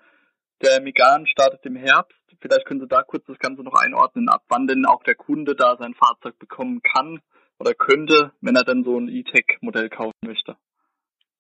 Der 0.60 0.80
Megan 0.80 1.26
startet 1.26 1.64
im 1.66 1.76
Herbst. 1.76 2.18
Vielleicht 2.40 2.66
können 2.66 2.80
Sie 2.80 2.88
da 2.88 3.02
kurz 3.02 3.24
das 3.26 3.38
Ganze 3.38 3.62
noch 3.62 3.74
einordnen, 3.74 4.28
ab 4.28 4.42
wann 4.48 4.66
denn 4.66 4.86
auch 4.86 5.02
der 5.04 5.14
Kunde 5.14 5.54
da 5.54 5.76
sein 5.76 5.94
Fahrzeug 5.94 6.38
bekommen 6.38 6.82
kann 6.82 7.20
oder 7.60 7.74
könnte, 7.74 8.32
wenn 8.40 8.56
er 8.56 8.64
dann 8.64 8.84
so 8.84 8.98
ein 8.98 9.08
E-Tech-Modell 9.08 9.88
kaufen 9.88 10.18
möchte. 10.24 10.56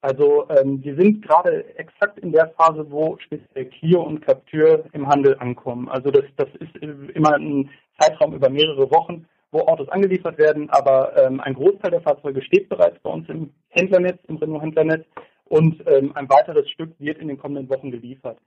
Also 0.00 0.48
ähm, 0.50 0.82
wir 0.84 0.94
sind 0.94 1.22
gerade 1.22 1.76
exakt 1.76 2.20
in 2.20 2.30
der 2.30 2.50
Phase, 2.50 2.88
wo 2.90 3.18
speziell 3.18 3.66
Clio 3.66 4.02
und 4.02 4.20
Captur 4.20 4.84
im 4.92 5.08
Handel 5.08 5.36
ankommen. 5.38 5.88
Also 5.88 6.12
das, 6.12 6.24
das 6.36 6.48
ist 6.60 6.76
immer 6.76 7.34
ein 7.34 7.70
Zeitraum 7.98 8.34
über 8.34 8.48
mehrere 8.48 8.88
Wochen, 8.92 9.26
wo 9.50 9.62
Autos 9.62 9.88
angeliefert 9.88 10.38
werden, 10.38 10.70
aber 10.70 11.16
ähm, 11.16 11.40
ein 11.40 11.54
Großteil 11.54 11.90
der 11.90 12.02
Fahrzeuge 12.02 12.42
steht 12.42 12.68
bereits 12.68 13.00
bei 13.00 13.10
uns 13.10 13.28
im 13.28 13.52
Händlernetz, 13.70 14.20
im 14.28 14.36
Renault-Händlernetz 14.36 15.04
und 15.46 15.82
ähm, 15.88 16.12
ein 16.14 16.28
weiteres 16.28 16.70
Stück 16.70 16.92
wird 17.00 17.18
in 17.18 17.26
den 17.26 17.38
kommenden 17.38 17.68
Wochen 17.68 17.90
geliefert. 17.90 18.38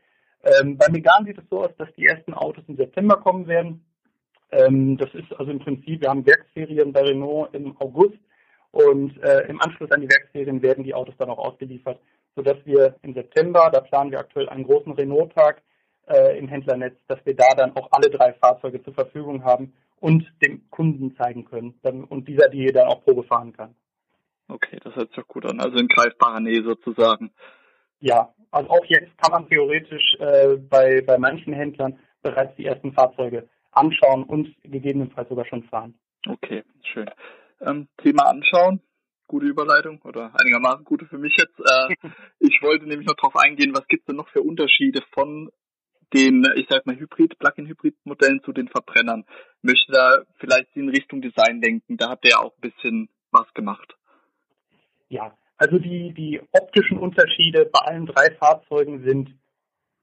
Ähm, 0.44 0.78
bei 0.78 0.88
Megan 0.90 1.26
sieht 1.26 1.38
es 1.38 1.50
so 1.50 1.64
aus, 1.64 1.72
dass 1.78 1.94
die 1.96 2.06
ersten 2.06 2.34
Autos 2.34 2.64
im 2.68 2.78
September 2.78 3.18
kommen 3.18 3.48
werden 3.48 3.86
Ähm, 4.52 4.98
das 4.98 5.10
ist 5.14 5.32
also 5.40 5.52
im 5.52 5.60
Prinzip, 5.60 6.02
wir 6.02 6.10
haben 6.10 6.26
Werksferien 6.26 6.92
bei 6.92 7.02
Renault 7.02 7.54
im 7.54 7.76
August 7.80 8.20
und 8.72 9.18
äh, 9.24 9.48
im 9.48 9.62
Anschluss 9.62 9.92
an 9.92 10.02
die 10.02 10.10
Werksferien 10.10 10.62
werden 10.62 10.84
die 10.84 10.94
Autos 10.94 11.16
dann 11.18 11.30
auch 11.30 11.38
ausgeliefert, 11.38 12.00
sodass 12.36 12.58
wir 12.66 12.96
im 13.02 13.14
September, 13.14 13.70
da 13.72 13.80
planen 13.80 14.12
wir 14.12 14.20
aktuell 14.20 14.50
einen 14.50 14.66
großen 14.66 14.92
Renault-Tag 14.92 15.62
äh, 16.08 16.38
im 16.38 16.48
Händlernetz, 16.50 16.98
dass 17.08 17.20
wir 17.26 17.36
da 17.36 17.54
dann 17.56 17.76
auch 17.76 17.90
alle 17.92 18.10
drei 18.10 18.34
Fahrzeuge 18.34 18.84
zur 18.84 18.94
Verfügung 18.94 19.44
haben 19.44 19.74
und 20.00 20.26
dem 20.42 20.70
Kunden 20.70 21.16
zeigen 21.16 21.46
können 21.46 21.80
dann, 21.82 22.04
und 22.04 22.28
dieser 22.28 22.50
die 22.50 22.66
dann 22.74 22.88
auch 22.88 23.04
Probe 23.04 23.24
fahren 23.24 23.54
kann. 23.54 23.76
Okay, 24.50 24.80
das 24.84 24.96
hört 24.96 25.10
sich 25.10 25.16
doch 25.16 25.28
gut 25.28 25.46
an. 25.46 25.62
Also 25.62 25.78
in 25.78 25.88
greifbarer 25.88 26.42
Nähe 26.42 26.64
sozusagen. 26.64 27.32
Ja, 28.02 28.34
also 28.52 28.70
auch 28.70 28.86
jetzt 28.86 29.18
kann 29.18 29.32
man 29.32 29.48
theoretisch 29.48 30.16
äh, 30.20 30.58
bei, 30.58 31.02
bei 31.02 31.18
manchen 31.18 31.54
Händlern 31.54 31.98
bereits 32.22 32.56
die 32.58 32.66
ersten 32.66 32.94
Fahrzeuge 32.94 33.48
anschauen 33.72 34.24
und 34.24 34.54
gegebenenfalls 34.64 35.30
sogar 35.30 35.46
schon 35.46 35.64
fahren. 35.64 35.96
Okay, 36.28 36.64
schön. 36.94 37.10
Ähm, 37.62 37.88
Thema 37.98 38.24
anschauen, 38.30 38.82
gute 39.28 39.46
Überleitung 39.46 40.02
oder 40.02 40.34
einigermaßen 40.40 40.84
gute 40.84 41.06
für 41.06 41.18
mich 41.18 41.36
jetzt. 41.38 41.58
Äh, 41.60 42.10
ich 42.40 42.62
wollte 42.62 42.86
nämlich 42.86 43.08
noch 43.08 43.16
darauf 43.16 43.36
eingehen, 43.38 43.74
was 43.74 43.88
gibt 43.88 44.02
es 44.02 44.08
denn 44.08 44.18
noch 44.18 44.30
für 44.30 44.42
Unterschiede 44.42 45.02
von 45.14 45.50
den, 46.14 46.46
ich 46.56 46.68
sag 46.70 46.86
mal, 46.86 46.98
Hybrid, 46.98 47.40
Plug-in-Hybrid-Modellen 47.40 48.44
zu 48.44 48.52
den 48.52 48.68
Verbrennern. 48.68 49.26
Möchte 49.62 49.94
da 49.94 50.24
vielleicht 50.40 50.76
in 50.76 50.90
Richtung 50.90 51.22
Design 51.22 51.62
denken. 51.62 51.96
Da 51.96 52.10
habt 52.10 52.26
ihr 52.26 52.32
ja 52.32 52.40
auch 52.40 52.54
ein 52.58 52.70
bisschen 52.70 53.10
was 53.32 53.52
gemacht. 53.54 53.96
Ja, 55.08 55.38
also 55.62 55.78
die, 55.78 56.12
die 56.14 56.42
optischen 56.54 56.98
Unterschiede 56.98 57.70
bei 57.72 57.82
allen 57.82 58.08
drei 58.08 58.32
Fahrzeugen 58.40 59.04
sind, 59.08 59.30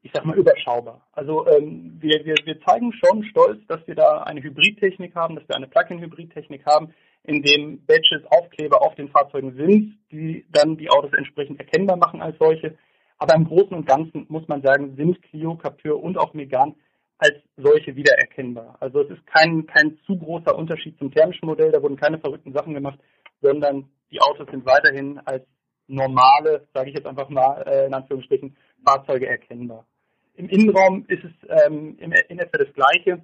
ich 0.02 0.12
sag 0.14 0.24
mal, 0.24 0.38
überschaubar. 0.38 1.08
Also 1.10 1.48
ähm, 1.48 1.96
wir, 1.98 2.24
wir, 2.24 2.36
wir 2.44 2.60
zeigen 2.60 2.92
schon 2.92 3.24
stolz, 3.24 3.58
dass 3.66 3.84
wir 3.88 3.96
da 3.96 4.22
eine 4.22 4.40
Hybridtechnik 4.40 5.16
haben, 5.16 5.34
dass 5.34 5.48
wir 5.48 5.56
eine 5.56 5.66
Plug-in-Hybridtechnik 5.66 6.64
haben, 6.64 6.94
in 7.24 7.42
dem 7.42 7.84
Badges, 7.86 8.22
Aufkleber 8.30 8.82
auf 8.82 8.94
den 8.94 9.08
Fahrzeugen 9.08 9.56
sind, 9.56 9.98
die 10.12 10.46
dann 10.52 10.76
die 10.76 10.90
Autos 10.90 11.12
entsprechend 11.12 11.58
erkennbar 11.58 11.96
machen 11.96 12.22
als 12.22 12.38
solche. 12.38 12.78
Aber 13.18 13.34
im 13.34 13.48
Großen 13.48 13.76
und 13.76 13.84
Ganzen 13.84 14.26
muss 14.28 14.46
man 14.46 14.62
sagen, 14.62 14.94
sind 14.94 15.20
Clio, 15.22 15.56
Captur 15.56 16.00
und 16.00 16.18
auch 16.18 16.34
Megan 16.34 16.76
als 17.18 17.34
solche 17.56 17.96
wiedererkennbar. 17.96 18.76
Also 18.78 19.00
es 19.00 19.10
ist 19.10 19.26
kein, 19.26 19.66
kein 19.66 19.98
zu 20.06 20.16
großer 20.16 20.56
Unterschied 20.56 20.96
zum 20.98 21.10
thermischen 21.10 21.46
Modell, 21.46 21.72
da 21.72 21.82
wurden 21.82 21.96
keine 21.96 22.20
verrückten 22.20 22.52
Sachen 22.52 22.74
gemacht, 22.74 23.00
sondern 23.42 23.90
die 24.10 24.20
Autos 24.20 24.48
sind 24.50 24.64
weiterhin 24.66 25.18
als 25.24 25.44
normale, 25.86 26.68
sage 26.74 26.90
ich 26.90 26.96
jetzt 26.96 27.06
einfach 27.06 27.28
mal 27.28 27.62
äh, 27.62 27.86
in 27.86 27.94
Anführungsstrichen, 27.94 28.56
Fahrzeuge 28.84 29.26
erkennbar. 29.26 29.86
Im 30.34 30.48
Innenraum 30.48 31.04
ist 31.08 31.24
es 31.24 31.32
ähm, 31.66 31.96
in, 31.98 32.12
in 32.12 32.38
etwa 32.38 32.58
das 32.58 32.72
Gleiche. 32.74 33.22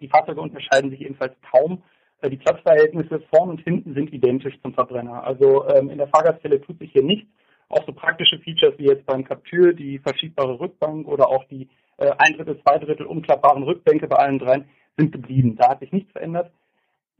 Die 0.00 0.08
Fahrzeuge 0.08 0.40
unterscheiden 0.40 0.90
sich 0.90 1.00
ebenfalls 1.00 1.34
kaum. 1.50 1.82
Äh, 2.20 2.30
die 2.30 2.36
Platzverhältnisse 2.36 3.22
vorn 3.32 3.50
und 3.50 3.62
hinten 3.62 3.94
sind 3.94 4.12
identisch 4.12 4.60
zum 4.62 4.74
Verbrenner. 4.74 5.24
Also 5.24 5.66
ähm, 5.68 5.90
in 5.90 5.98
der 5.98 6.08
Fahrgastzelle 6.08 6.60
tut 6.60 6.78
sich 6.78 6.92
hier 6.92 7.02
nichts. 7.02 7.28
Auch 7.68 7.86
so 7.86 7.92
praktische 7.92 8.38
Features 8.40 8.74
wie 8.78 8.86
jetzt 8.86 9.06
beim 9.06 9.24
Captur, 9.24 9.72
die 9.72 9.98
verschiebbare 9.98 10.60
Rückbank 10.60 11.08
oder 11.08 11.28
auch 11.28 11.44
die 11.44 11.68
äh, 11.96 12.12
ein 12.18 12.34
Drittel, 12.34 12.60
zwei 12.62 12.78
Drittel 12.78 13.06
umklappbaren 13.06 13.62
Rückbänke 13.62 14.08
bei 14.08 14.16
allen 14.16 14.38
dreien 14.38 14.68
sind 14.98 15.12
geblieben. 15.12 15.56
Da 15.56 15.70
hat 15.70 15.80
sich 15.80 15.92
nichts 15.92 16.12
verändert. 16.12 16.52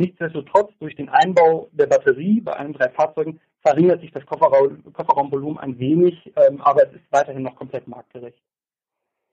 Nichtsdestotrotz, 0.02 0.73
durch 0.80 0.97
den 0.97 1.09
Einbau 1.09 1.68
der 1.71 1.87
Batterie 1.87 2.40
bei 2.40 2.54
allen 2.54 2.73
drei 2.73 2.88
Fahrzeugen 2.88 3.40
verringert 3.61 4.00
sich 4.00 4.11
das 4.11 4.26
Kofferraum, 4.26 4.82
Kofferraumvolumen 4.92 5.59
ein 5.59 5.78
wenig, 5.78 6.32
ähm, 6.35 6.61
aber 6.61 6.88
es 6.88 6.94
ist 6.94 7.04
weiterhin 7.12 7.44
noch 7.44 7.54
komplett 7.54 7.87
marktgerecht. 7.87 8.42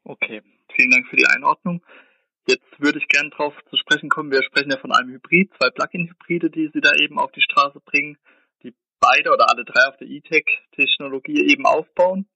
Okay, 0.03 0.43
vielen 0.75 0.91
Dank 0.91 1.07
für 1.07 1.15
die 1.15 1.25
Einordnung. 1.25 1.81
Jetzt 2.47 2.69
würde 2.77 2.99
ich 2.99 3.07
gerne 3.07 3.31
darauf 3.31 3.55
zu 3.71 3.77
sprechen 3.77 4.09
kommen. 4.09 4.31
Wir 4.31 4.43
sprechen 4.43 4.69
ja 4.69 4.77
von 4.77 4.91
einem 4.91 5.09
Hybrid, 5.09 5.49
zwei 5.59 5.71
Plug-in-Hybride, 5.71 6.51
die 6.51 6.69
Sie 6.71 6.81
da 6.81 6.93
eben 6.93 7.17
auf 7.17 7.31
die 7.31 7.41
Straße 7.41 7.79
bringen, 7.79 8.19
die 8.61 8.75
beide 8.99 9.31
oder 9.31 9.49
alle 9.49 9.65
drei 9.65 9.87
auf 9.87 9.97
der 9.97 10.07
E-Tech-Technologie 10.07 11.49
eben 11.51 11.65
aufbauen. 11.65 12.27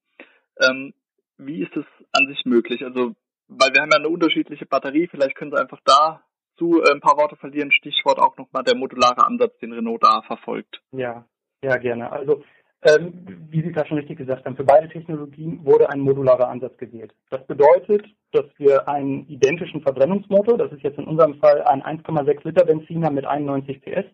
Ähm, 0.60 0.92
wie 1.38 1.62
ist 1.62 1.76
es 1.76 1.86
an 2.10 2.26
sich 2.26 2.44
möglich? 2.46 2.84
Also, 2.84 3.14
weil 3.46 3.72
wir 3.74 3.80
haben 3.80 3.92
ja 3.92 3.98
eine 3.98 4.08
unterschiedliche 4.08 4.66
Batterie, 4.66 5.06
vielleicht 5.06 5.36
können 5.36 5.52
Sie 5.52 5.60
einfach 5.60 5.80
da 5.84 6.24
zu 6.56 6.82
äh, 6.82 6.90
ein 6.92 7.00
paar 7.00 7.16
Worte 7.16 7.36
verlieren. 7.36 7.72
Stichwort 7.72 8.18
auch 8.18 8.36
nochmal 8.36 8.64
der 8.64 8.76
modulare 8.76 9.26
Ansatz, 9.26 9.56
den 9.58 9.72
Renault 9.72 10.02
da 10.02 10.22
verfolgt. 10.22 10.80
Ja, 10.92 11.24
ja, 11.62 11.76
gerne. 11.76 12.10
Also, 12.12 12.42
ähm, 12.82 13.46
wie 13.48 13.62
Sie 13.62 13.72
gerade 13.72 13.88
schon 13.88 13.96
richtig 13.98 14.18
gesagt 14.18 14.44
haben, 14.44 14.56
für 14.56 14.64
beide 14.64 14.88
Technologien 14.88 15.64
wurde 15.64 15.88
ein 15.88 16.00
modularer 16.00 16.48
Ansatz 16.48 16.76
gewählt. 16.76 17.14
Das 17.30 17.46
bedeutet, 17.46 18.04
dass 18.32 18.44
wir 18.58 18.86
einen 18.88 19.26
identischen 19.28 19.80
Verbrennungsmotor, 19.80 20.58
das 20.58 20.70
ist 20.72 20.82
jetzt 20.82 20.98
in 20.98 21.06
unserem 21.06 21.36
Fall 21.36 21.62
ein 21.62 21.82
1,6 21.82 22.44
Liter 22.44 22.66
Benziner 22.66 23.10
mit 23.10 23.24
91 23.24 23.80
PS 23.80 24.04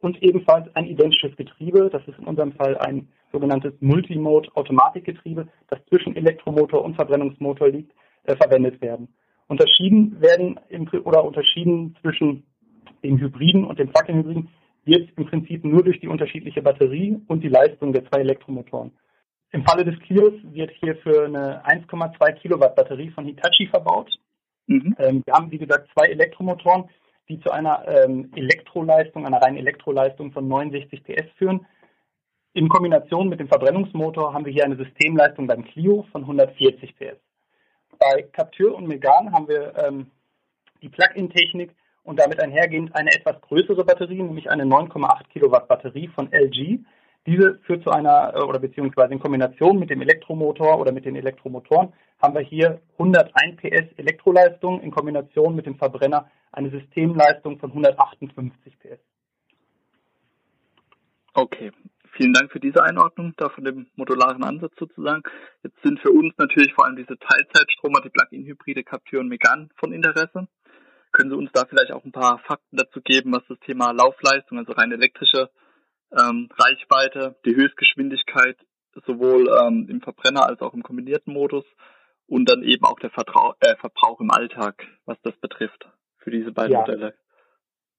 und 0.00 0.20
ebenfalls 0.22 0.74
ein 0.74 0.86
identisches 0.86 1.36
Getriebe, 1.36 1.88
das 1.90 2.02
ist 2.08 2.18
in 2.18 2.26
unserem 2.26 2.52
Fall 2.52 2.76
ein 2.78 3.08
sogenanntes 3.30 3.74
Multimode 3.80 4.50
Automatikgetriebe, 4.54 5.46
das 5.68 5.78
zwischen 5.88 6.16
Elektromotor 6.16 6.84
und 6.84 6.96
Verbrennungsmotor 6.96 7.68
liegt, 7.68 7.92
äh, 8.24 8.34
verwendet 8.36 8.80
werden. 8.80 9.14
Unterschieden 9.48 10.20
werden 10.20 10.58
im, 10.68 10.88
oder 11.04 11.24
unterschieden 11.24 11.96
zwischen 12.00 12.44
dem 13.02 13.18
Hybriden 13.18 13.64
und 13.64 13.78
dem 13.78 13.88
Plug-in-Hybriden 13.88 14.48
wird 14.84 15.10
im 15.16 15.26
Prinzip 15.26 15.64
nur 15.64 15.82
durch 15.82 16.00
die 16.00 16.08
unterschiedliche 16.08 16.62
Batterie 16.62 17.20
und 17.26 17.42
die 17.42 17.48
Leistung 17.48 17.92
der 17.92 18.04
zwei 18.06 18.20
Elektromotoren. 18.20 18.92
Im 19.52 19.64
Falle 19.64 19.84
des 19.84 19.98
Clios 20.00 20.34
wird 20.42 20.70
hierfür 20.80 21.26
eine 21.26 21.64
1,2 21.64 22.32
Kilowatt 22.34 22.74
Batterie 22.74 23.10
von 23.10 23.24
Hitachi 23.24 23.68
verbaut. 23.68 24.10
Mhm. 24.66 24.94
Ähm, 24.98 25.22
wir 25.24 25.34
haben, 25.34 25.50
wie 25.50 25.58
gesagt, 25.58 25.88
zwei 25.94 26.06
Elektromotoren, 26.06 26.88
die 27.28 27.40
zu 27.40 27.50
einer 27.50 27.86
ähm, 27.86 28.30
Elektroleistung, 28.34 29.26
einer 29.26 29.40
reinen 29.40 29.58
Elektroleistung 29.58 30.32
von 30.32 30.46
69 30.46 31.02
PS 31.04 31.30
führen. 31.38 31.66
In 32.52 32.68
Kombination 32.68 33.28
mit 33.28 33.40
dem 33.40 33.48
Verbrennungsmotor 33.48 34.32
haben 34.32 34.44
wir 34.44 34.52
hier 34.52 34.64
eine 34.64 34.76
Systemleistung 34.76 35.46
beim 35.46 35.64
Clio 35.64 36.06
von 36.10 36.22
140 36.22 36.96
PS. 36.96 37.18
Bei 37.98 38.22
Captur 38.32 38.74
und 38.74 38.86
Megane 38.86 39.32
haben 39.32 39.48
wir 39.48 39.76
ähm, 39.76 40.10
die 40.82 40.88
Plug-in-Technik 40.88 41.74
und 42.04 42.18
damit 42.18 42.40
einhergehend 42.40 42.94
eine 42.94 43.10
etwas 43.12 43.40
größere 43.42 43.84
Batterie, 43.84 44.22
nämlich 44.22 44.50
eine 44.50 44.64
9,8 44.64 45.28
Kilowatt 45.28 45.68
Batterie 45.68 46.08
von 46.08 46.32
LG. 46.32 46.78
Diese 47.26 47.58
führt 47.64 47.82
zu 47.82 47.90
einer, 47.90 48.34
äh, 48.34 48.42
oder 48.42 48.60
beziehungsweise 48.60 49.12
in 49.12 49.20
Kombination 49.20 49.78
mit 49.78 49.90
dem 49.90 50.00
Elektromotor 50.00 50.78
oder 50.78 50.92
mit 50.92 51.04
den 51.04 51.16
Elektromotoren, 51.16 51.92
haben 52.22 52.34
wir 52.34 52.42
hier 52.42 52.80
101 52.98 53.56
PS 53.56 53.92
Elektroleistung 53.96 54.80
in 54.80 54.90
Kombination 54.90 55.56
mit 55.56 55.66
dem 55.66 55.76
Verbrenner 55.76 56.30
eine 56.52 56.70
Systemleistung 56.70 57.58
von 57.58 57.70
158 57.70 58.78
PS. 58.78 59.00
Okay, 61.34 61.70
Vielen 62.16 62.32
Dank 62.32 62.50
für 62.50 62.60
diese 62.60 62.82
Einordnung, 62.82 63.34
da 63.36 63.50
von 63.50 63.64
dem 63.64 63.88
modularen 63.94 64.42
Ansatz 64.42 64.72
sozusagen. 64.78 65.22
Jetzt 65.62 65.76
sind 65.82 66.00
für 66.00 66.10
uns 66.10 66.32
natürlich 66.38 66.72
vor 66.72 66.86
allem 66.86 66.96
diese 66.96 67.18
Teilzeitstromer, 67.18 68.00
die 68.00 68.08
Plug-in-Hybride 68.08 68.84
Captur 68.84 69.20
und 69.20 69.28
Megan 69.28 69.70
von 69.76 69.92
Interesse. 69.92 70.48
Können 71.12 71.30
Sie 71.30 71.36
uns 71.36 71.50
da 71.52 71.66
vielleicht 71.66 71.92
auch 71.92 72.04
ein 72.04 72.12
paar 72.12 72.38
Fakten 72.46 72.78
dazu 72.78 73.02
geben, 73.02 73.32
was 73.32 73.42
das 73.48 73.58
Thema 73.60 73.92
Laufleistung, 73.92 74.58
also 74.58 74.72
rein 74.72 74.92
elektrische 74.92 75.50
ähm, 76.10 76.48
Reichweite, 76.58 77.36
die 77.44 77.54
Höchstgeschwindigkeit 77.54 78.56
sowohl 79.04 79.48
ähm, 79.48 79.86
im 79.90 80.00
Verbrenner 80.00 80.46
als 80.48 80.62
auch 80.62 80.72
im 80.72 80.82
kombinierten 80.82 81.34
Modus 81.34 81.64
und 82.26 82.48
dann 82.48 82.62
eben 82.62 82.84
auch 82.84 82.98
der 82.98 83.10
Vertrau 83.10 83.54
äh, 83.60 83.76
Verbrauch 83.76 84.20
im 84.20 84.30
Alltag, 84.30 84.86
was 85.04 85.20
das 85.22 85.36
betrifft 85.36 85.86
für 86.18 86.30
diese 86.30 86.52
beiden 86.52 86.72
ja, 86.72 86.80
Modelle? 86.80 87.14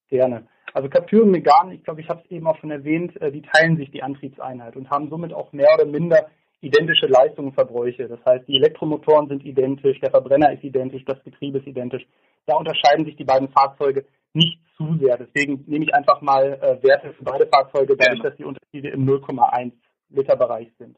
Gerne. 0.09 0.47
Also 0.73 0.89
Captur 0.89 1.23
und 1.23 1.31
Megan, 1.31 1.71
ich 1.71 1.83
glaube, 1.83 2.01
ich 2.01 2.09
habe 2.09 2.21
es 2.23 2.31
eben 2.31 2.47
auch 2.47 2.57
schon 2.57 2.71
erwähnt, 2.71 3.19
äh, 3.21 3.31
die 3.31 3.41
teilen 3.41 3.77
sich 3.77 3.91
die 3.91 4.03
Antriebseinheit 4.03 4.75
und 4.75 4.89
haben 4.89 5.09
somit 5.09 5.33
auch 5.33 5.51
mehr 5.53 5.69
oder 5.73 5.85
minder 5.85 6.27
identische 6.61 7.07
Leistungen 7.07 7.49
und 7.49 7.53
Verbräuche. 7.53 8.07
Das 8.07 8.19
heißt, 8.25 8.47
die 8.47 8.55
Elektromotoren 8.55 9.27
sind 9.27 9.45
identisch, 9.45 9.99
der 9.99 10.11
Verbrenner 10.11 10.51
ist 10.53 10.63
identisch, 10.63 11.03
das 11.05 11.23
Getriebe 11.23 11.59
ist 11.59 11.67
identisch. 11.67 12.05
Da 12.45 12.55
unterscheiden 12.55 13.05
sich 13.05 13.15
die 13.15 13.23
beiden 13.23 13.49
Fahrzeuge 13.49 14.05
nicht 14.33 14.59
zu 14.75 14.97
sehr. 14.99 15.17
Deswegen 15.17 15.63
nehme 15.67 15.85
ich 15.85 15.93
einfach 15.93 16.21
mal 16.21 16.53
äh, 16.61 16.83
Werte 16.83 17.13
für 17.13 17.23
beide 17.23 17.47
Fahrzeuge, 17.47 17.95
dadurch, 17.97 18.21
dass 18.21 18.35
die 18.35 18.45
Unterschiede 18.45 18.89
im 18.89 19.05
0,1 19.07 19.71
Liter 20.09 20.35
Bereich 20.35 20.69
sind. 20.77 20.97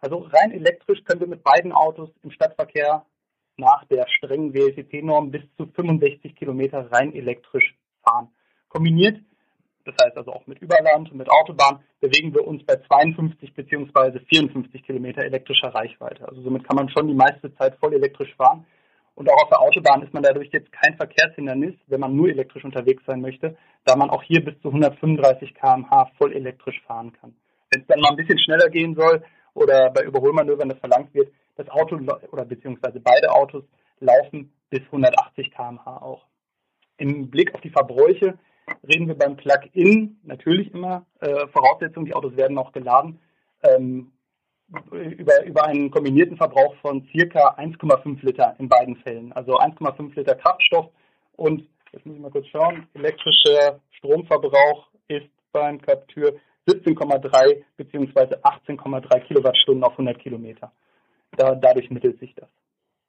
Also 0.00 0.26
rein 0.32 0.50
elektrisch 0.52 1.04
können 1.04 1.20
wir 1.20 1.28
mit 1.28 1.44
beiden 1.44 1.72
Autos 1.72 2.10
im 2.22 2.30
Stadtverkehr 2.32 3.04
nach 3.56 3.84
der 3.84 4.06
strengen 4.08 4.52
WLTP-Norm 4.52 5.30
bis 5.30 5.42
zu 5.56 5.66
65 5.66 6.34
Kilometer 6.34 6.90
rein 6.90 7.14
elektrisch 7.14 7.76
fahren. 8.04 8.28
Kombiniert, 8.68 9.20
das 9.84 9.94
heißt 10.02 10.16
also 10.16 10.32
auch 10.32 10.46
mit 10.46 10.60
Überland 10.60 11.10
und 11.10 11.18
mit 11.18 11.30
Autobahn, 11.30 11.80
bewegen 12.00 12.32
wir 12.34 12.46
uns 12.46 12.64
bei 12.64 12.76
52 12.76 13.54
bzw. 13.54 14.20
54 14.28 14.82
Kilometer 14.84 15.24
elektrischer 15.24 15.74
Reichweite. 15.74 16.28
Also 16.28 16.42
somit 16.42 16.66
kann 16.66 16.76
man 16.76 16.88
schon 16.88 17.08
die 17.08 17.14
meiste 17.14 17.54
Zeit 17.56 17.76
voll 17.76 17.94
elektrisch 17.94 18.34
fahren. 18.36 18.66
Und 19.14 19.30
auch 19.30 19.42
auf 19.42 19.50
der 19.50 19.60
Autobahn 19.60 20.02
ist 20.02 20.14
man 20.14 20.22
dadurch 20.22 20.48
jetzt 20.52 20.72
kein 20.72 20.96
Verkehrshindernis, 20.96 21.74
wenn 21.86 22.00
man 22.00 22.16
nur 22.16 22.28
elektrisch 22.28 22.64
unterwegs 22.64 23.02
sein 23.06 23.20
möchte, 23.20 23.56
da 23.84 23.94
man 23.94 24.10
auch 24.10 24.22
hier 24.22 24.42
bis 24.42 24.58
zu 24.62 24.68
135 24.68 25.54
km/h 25.54 26.10
voll 26.16 26.32
elektrisch 26.32 26.80
fahren 26.86 27.12
kann. 27.20 27.34
Wenn 27.70 27.82
es 27.82 27.86
dann 27.88 28.00
mal 28.00 28.10
ein 28.10 28.16
bisschen 28.16 28.38
schneller 28.38 28.70
gehen 28.70 28.94
soll 28.94 29.22
oder 29.54 29.90
bei 29.90 30.02
Überholmanövern 30.02 30.70
das 30.70 30.78
verlangt 30.78 31.12
wird, 31.14 31.30
das 31.56 31.68
Auto 31.68 31.98
oder 32.30 32.44
beziehungsweise 32.44 33.00
beide 33.00 33.30
Autos 33.30 33.64
laufen 34.00 34.52
bis 34.70 34.80
180 34.86 35.50
km/h 35.50 35.98
auch. 35.98 36.24
Im 37.02 37.30
Blick 37.30 37.52
auf 37.52 37.60
die 37.60 37.70
Verbräuche 37.70 38.38
reden 38.86 39.08
wir 39.08 39.18
beim 39.18 39.36
Plug-in 39.36 40.20
natürlich 40.22 40.72
immer 40.72 41.04
äh, 41.18 41.48
Voraussetzung, 41.48 42.04
die 42.04 42.14
Autos 42.14 42.36
werden 42.36 42.54
noch 42.54 42.70
geladen, 42.70 43.18
ähm, 43.64 44.12
über, 44.92 45.44
über 45.44 45.64
einen 45.64 45.90
kombinierten 45.90 46.36
Verbrauch 46.36 46.76
von 46.76 47.04
circa 47.10 47.56
1,5 47.58 48.24
Liter 48.24 48.54
in 48.60 48.68
beiden 48.68 48.94
Fällen. 48.98 49.32
Also 49.32 49.58
1,5 49.58 50.14
Liter 50.14 50.36
Kraftstoff 50.36 50.90
und, 51.32 51.66
jetzt 51.90 52.06
muss 52.06 52.14
ich 52.14 52.22
mal 52.22 52.30
kurz 52.30 52.46
schauen, 52.46 52.86
elektrischer 52.94 53.80
Stromverbrauch 53.98 54.86
ist 55.08 55.26
beim 55.50 55.82
Captur 55.82 56.34
17,3 56.68 57.64
bzw. 57.78 58.36
18,3 58.36 59.20
Kilowattstunden 59.22 59.82
auf 59.82 59.94
100 59.94 60.20
Kilometer. 60.20 60.70
Da, 61.36 61.56
dadurch 61.56 61.90
mittelt 61.90 62.20
sich 62.20 62.32
das. 62.36 62.48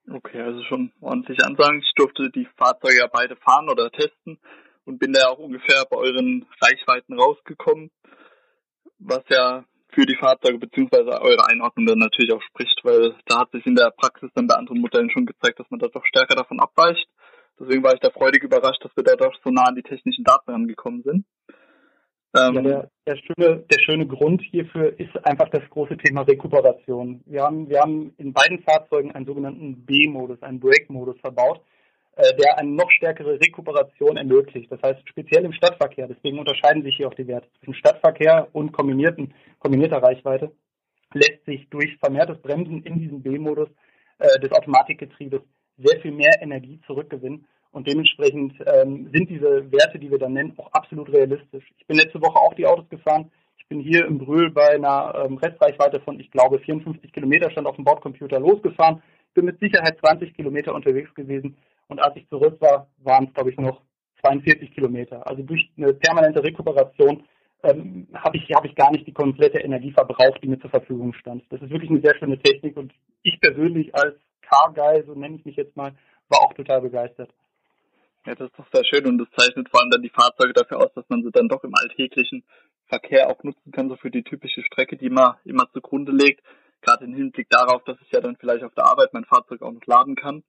Okay, 0.09 0.41
also 0.41 0.63
schon 0.63 0.91
ordentlich 0.99 1.43
ansagen. 1.43 1.79
Ich 1.79 1.93
durfte 1.95 2.29
die 2.29 2.47
Fahrzeuge 2.57 2.99
ja 2.99 3.07
beide 3.07 3.35
fahren 3.37 3.69
oder 3.69 3.89
testen 3.89 4.37
und 4.85 4.99
bin 4.99 5.13
da 5.13 5.27
auch 5.27 5.39
ungefähr 5.39 5.85
bei 5.89 5.97
euren 5.97 6.45
Reichweiten 6.61 7.17
rausgekommen, 7.17 7.89
was 8.99 9.23
ja 9.29 9.63
für 9.93 10.05
die 10.05 10.15
Fahrzeuge 10.15 10.57
beziehungsweise 10.57 11.21
eure 11.21 11.45
Einordnung 11.47 11.85
dann 11.85 11.99
natürlich 11.99 12.33
auch 12.33 12.41
spricht, 12.41 12.83
weil 12.83 13.15
da 13.27 13.39
hat 13.39 13.51
sich 13.51 13.65
in 13.65 13.75
der 13.75 13.91
Praxis 13.91 14.29
dann 14.33 14.47
bei 14.47 14.55
anderen 14.55 14.81
Modellen 14.81 15.09
schon 15.09 15.25
gezeigt, 15.25 15.59
dass 15.59 15.69
man 15.69 15.79
da 15.79 15.87
doch 15.87 16.05
stärker 16.05 16.35
davon 16.35 16.59
abweicht. 16.59 17.07
Deswegen 17.59 17.83
war 17.83 17.93
ich 17.93 17.99
da 17.99 18.09
freudig 18.09 18.43
überrascht, 18.43 18.83
dass 18.83 18.95
wir 18.95 19.03
da 19.03 19.15
doch 19.15 19.33
so 19.43 19.51
nah 19.51 19.65
an 19.65 19.75
die 19.75 19.83
technischen 19.83 20.23
Daten 20.23 20.51
rangekommen 20.51 21.03
sind. 21.03 21.25
Ähm, 22.35 22.55
ja, 22.55 22.61
der, 22.61 22.89
der, 23.05 23.17
schöne, 23.17 23.63
der 23.71 23.79
schöne 23.79 24.07
Grund 24.07 24.41
hierfür 24.41 24.99
ist 24.99 25.15
einfach 25.23 25.49
das 25.49 25.61
große 25.69 25.97
Thema 25.97 26.21
Rekuperation. 26.21 27.21
Wir 27.25 27.43
haben, 27.43 27.69
wir 27.69 27.79
haben 27.79 28.13
in 28.17 28.33
beiden 28.33 28.63
Fahrzeugen 28.63 29.11
einen 29.11 29.25
sogenannten 29.25 29.85
B-Modus, 29.85 30.41
einen 30.41 30.59
Brake-Modus 30.59 31.19
verbaut, 31.19 31.61
äh, 32.15 32.35
der 32.37 32.57
eine 32.57 32.71
noch 32.71 32.89
stärkere 32.89 33.39
Rekuperation 33.39 34.17
ermöglicht. 34.17 34.71
Das 34.71 34.81
heißt, 34.81 35.07
speziell 35.07 35.45
im 35.45 35.53
Stadtverkehr, 35.53 36.07
deswegen 36.07 36.39
unterscheiden 36.39 36.81
sich 36.81 36.95
hier 36.97 37.07
auch 37.07 37.13
die 37.13 37.27
Werte 37.27 37.47
zwischen 37.59 37.75
Stadtverkehr 37.75 38.47
und 38.51 38.71
kombinierten, 38.71 39.33
kombinierter 39.59 40.01
Reichweite, 40.01 40.51
lässt 41.13 41.45
sich 41.45 41.69
durch 41.69 41.97
vermehrtes 41.97 42.39
Bremsen 42.41 42.81
in 42.81 42.97
diesem 42.97 43.21
B-Modus 43.21 43.69
äh, 44.17 44.39
des 44.39 44.51
Automatikgetriebes 44.51 45.41
sehr 45.77 46.01
viel 46.01 46.11
mehr 46.11 46.41
Energie 46.41 46.79
zurückgewinnen 46.87 47.45
und 47.73 47.87
dementsprechend 47.87 48.53
ähm, 48.65 49.09
sind 49.11 49.29
diese 49.29 49.71
Werte, 49.71 49.97
die 49.97 50.11
wir 50.11 50.19
dann 50.19 50.33
nennen, 50.33 50.53
auch 50.57 50.71
absolut 50.71 51.11
realistisch. 51.11 51.65
Ich 51.77 51.87
bin 51.87 51.97
letzte 51.97 52.21
Woche 52.21 52.39
auch 52.39 52.53
die 52.53 52.67
Autos 52.67 52.87
gefahren. 52.87 53.31
Ich 53.57 53.67
bin 53.67 53.79
hier 53.79 54.05
im 54.05 54.19
Brühl 54.19 54.51
bei 54.51 54.75
einer 54.75 55.25
ähm, 55.25 55.37
Restreichweite 55.37 55.99
von, 56.01 56.19
ich 56.19 56.29
glaube, 56.29 56.59
54 56.59 57.11
Kilometer 57.11 57.49
stand 57.49 57.65
auf 57.65 57.75
dem 57.75 57.83
Bordcomputer 57.83 58.39
losgefahren. 58.39 59.01
Bin 59.33 59.45
mit 59.45 59.59
Sicherheit 59.59 59.97
20 59.99 60.35
Kilometer 60.35 60.75
unterwegs 60.75 61.13
gewesen. 61.15 61.57
Und 61.87 61.99
als 61.99 62.15
ich 62.15 62.29
zurück 62.29 62.61
war, 62.61 62.87
waren 62.99 63.25
es, 63.25 63.33
glaube 63.33 63.49
ich, 63.49 63.57
noch 63.57 63.81
42 64.21 64.71
Kilometer. 64.75 65.25
Also 65.25 65.41
durch 65.41 65.71
eine 65.75 65.95
permanente 65.95 66.43
Rekuperation 66.43 67.23
ähm, 67.63 68.07
habe 68.13 68.37
ich, 68.37 68.51
hab 68.53 68.65
ich 68.65 68.75
gar 68.75 68.91
nicht 68.91 69.07
die 69.07 69.13
komplette 69.13 69.57
Energie 69.59 69.91
verbraucht, 69.91 70.43
die 70.43 70.47
mir 70.47 70.59
zur 70.59 70.69
Verfügung 70.69 71.13
stand. 71.13 71.43
Das 71.49 71.61
ist 71.61 71.71
wirklich 71.71 71.89
eine 71.89 72.01
sehr 72.01 72.15
schöne 72.17 72.37
Technik 72.37 72.77
und 72.77 72.93
ich 73.23 73.39
persönlich 73.41 73.95
als 73.95 74.15
Car 74.41 74.71
Guy, 74.75 75.03
so 75.07 75.15
nenne 75.15 75.37
ich 75.37 75.45
mich 75.45 75.55
jetzt 75.55 75.75
mal, 75.75 75.93
war 76.29 76.41
auch 76.41 76.53
total 76.53 76.81
begeistert. 76.81 77.31
Ja, 78.25 78.35
das 78.35 78.49
ist 78.49 78.57
doch 78.57 78.67
sehr 78.71 78.85
schön 78.85 79.05
und 79.05 79.17
das 79.17 79.27
zeichnet 79.35 79.67
vor 79.69 79.81
allem 79.81 79.89
dann 79.89 80.01
die 80.01 80.09
Fahrzeuge 80.09 80.53
dafür 80.53 80.77
aus, 80.77 80.93
dass 80.93 81.03
man 81.09 81.23
sie 81.23 81.31
dann 81.31 81.49
doch 81.49 81.63
im 81.63 81.75
alltäglichen 81.75 82.45
Verkehr 82.85 83.29
auch 83.29 83.43
nutzen 83.43 83.71
kann, 83.71 83.89
so 83.89 83.97
für 83.97 84.11
die 84.11 84.23
typische 84.23 84.63
Strecke, 84.63 84.95
die 84.95 85.09
man 85.09 85.35
immer 85.43 85.69
zugrunde 85.73 86.13
legt. 86.13 86.41
Gerade 86.81 87.05
im 87.05 87.13
Hinblick 87.13 87.49
darauf, 87.49 87.83
dass 87.83 87.97
ich 88.01 88.11
ja 88.11 88.21
dann 88.21 88.37
vielleicht 88.37 88.63
auf 88.63 88.73
der 88.75 88.85
Arbeit 88.85 89.13
mein 89.13 89.25
Fahrzeug 89.25 89.61
auch 89.61 89.71
noch 89.71 89.85
laden 89.85 90.15
kann, 90.15 90.43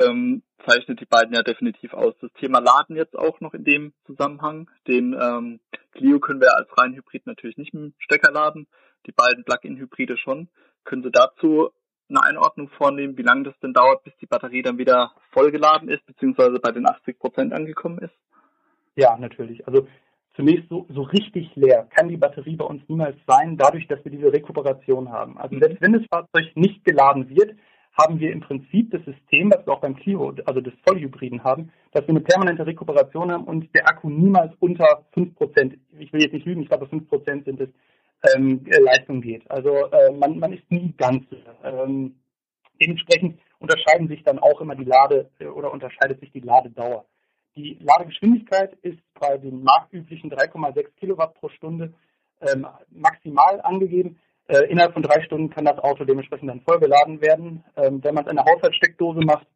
ähm, 0.00 0.42
zeichnet 0.66 1.00
die 1.00 1.06
beiden 1.06 1.34
ja 1.34 1.42
definitiv 1.42 1.94
aus. 1.94 2.14
Das 2.20 2.32
Thema 2.34 2.60
Laden 2.60 2.96
jetzt 2.96 3.16
auch 3.16 3.40
noch 3.40 3.54
in 3.54 3.64
dem 3.64 3.92
Zusammenhang. 4.06 4.70
Den 4.88 5.16
ähm, 5.20 5.60
Clio 5.92 6.18
können 6.18 6.40
wir 6.40 6.56
als 6.56 6.68
rein 6.76 6.94
Hybrid 6.94 7.26
natürlich 7.26 7.58
nicht 7.58 7.74
mit 7.74 7.82
dem 7.82 7.94
Stecker 7.98 8.32
laden, 8.32 8.66
die 9.06 9.12
beiden 9.12 9.44
Plug-in-Hybride 9.44 10.16
schon. 10.16 10.48
Können 10.84 11.02
Sie 11.02 11.10
dazu 11.10 11.70
eine 12.10 12.22
Einordnung 12.22 12.68
vornehmen, 12.68 13.16
wie 13.16 13.22
lange 13.22 13.44
das 13.44 13.58
denn 13.60 13.72
dauert, 13.72 14.04
bis 14.04 14.12
die 14.20 14.26
Batterie 14.26 14.62
dann 14.62 14.78
wieder 14.78 15.12
vollgeladen 15.32 15.88
ist, 15.88 16.04
beziehungsweise 16.06 16.58
bei 16.60 16.72
den 16.72 16.86
80 16.86 17.18
Prozent 17.18 17.52
angekommen 17.52 17.98
ist? 17.98 18.14
Ja, 18.96 19.16
natürlich. 19.16 19.66
Also 19.66 19.86
zunächst 20.34 20.68
so, 20.68 20.86
so 20.88 21.02
richtig 21.02 21.54
leer 21.56 21.88
kann 21.94 22.08
die 22.08 22.16
Batterie 22.16 22.56
bei 22.56 22.64
uns 22.64 22.82
niemals 22.88 23.16
sein, 23.26 23.56
dadurch, 23.56 23.86
dass 23.88 24.04
wir 24.04 24.12
diese 24.12 24.32
Rekuperation 24.32 25.10
haben. 25.10 25.38
Also 25.38 25.56
mhm. 25.56 25.60
selbst 25.60 25.80
wenn 25.80 25.92
das 25.92 26.06
Fahrzeug 26.10 26.50
nicht 26.54 26.84
geladen 26.84 27.30
wird, 27.30 27.54
haben 27.92 28.20
wir 28.20 28.32
im 28.32 28.40
Prinzip 28.40 28.90
das 28.90 29.04
System, 29.04 29.50
was 29.50 29.66
wir 29.66 29.72
auch 29.72 29.80
beim 29.80 29.96
Clio, 29.96 30.34
also 30.46 30.60
das 30.60 30.72
Vollhybriden 30.86 31.44
haben, 31.44 31.72
dass 31.92 32.06
wir 32.06 32.10
eine 32.10 32.20
permanente 32.20 32.64
Rekuperation 32.66 33.32
haben 33.32 33.44
und 33.44 33.74
der 33.74 33.88
Akku 33.88 34.08
niemals 34.08 34.52
unter 34.60 35.04
5%, 35.14 35.76
ich 35.98 36.12
will 36.12 36.22
jetzt 36.22 36.32
nicht 36.32 36.46
lügen, 36.46 36.62
ich 36.62 36.68
glaube 36.68 36.86
5% 36.86 37.44
sind 37.44 37.60
es, 37.60 37.68
ähm, 38.34 38.64
Leistung 38.66 39.20
geht. 39.20 39.50
Also 39.50 39.90
äh, 39.90 40.12
man, 40.12 40.38
man 40.38 40.52
ist 40.52 40.70
nie 40.70 40.94
ganz 40.96 41.24
ähm, 41.64 42.16
dementsprechend 42.80 43.38
unterscheiden 43.58 44.08
sich 44.08 44.22
dann 44.24 44.38
auch 44.38 44.60
immer 44.60 44.74
die 44.74 44.84
Lade 44.84 45.30
äh, 45.38 45.46
oder 45.46 45.72
unterscheidet 45.72 46.20
sich 46.20 46.32
die 46.32 46.40
Ladedauer. 46.40 47.04
Die 47.56 47.78
Ladegeschwindigkeit 47.80 48.74
ist 48.82 49.00
bei 49.18 49.36
den 49.36 49.62
marktüblichen 49.62 50.30
3,6 50.30 50.86
Kilowatt 50.96 51.34
pro 51.34 51.48
Stunde 51.50 51.92
ähm, 52.40 52.66
maximal 52.90 53.60
angegeben. 53.62 54.18
Äh, 54.46 54.70
innerhalb 54.70 54.94
von 54.94 55.02
drei 55.02 55.22
Stunden 55.22 55.50
kann 55.50 55.64
das 55.64 55.78
Auto 55.78 56.04
dementsprechend 56.04 56.48
dann 56.48 56.62
vollgeladen 56.62 57.20
werden. 57.20 57.64
Ähm, 57.76 58.02
wenn 58.02 58.14
man 58.14 58.24
es 58.24 58.30
in 58.30 58.36
der 58.36 58.44
Haushaltssteckdose 58.44 59.20
macht, 59.20 59.46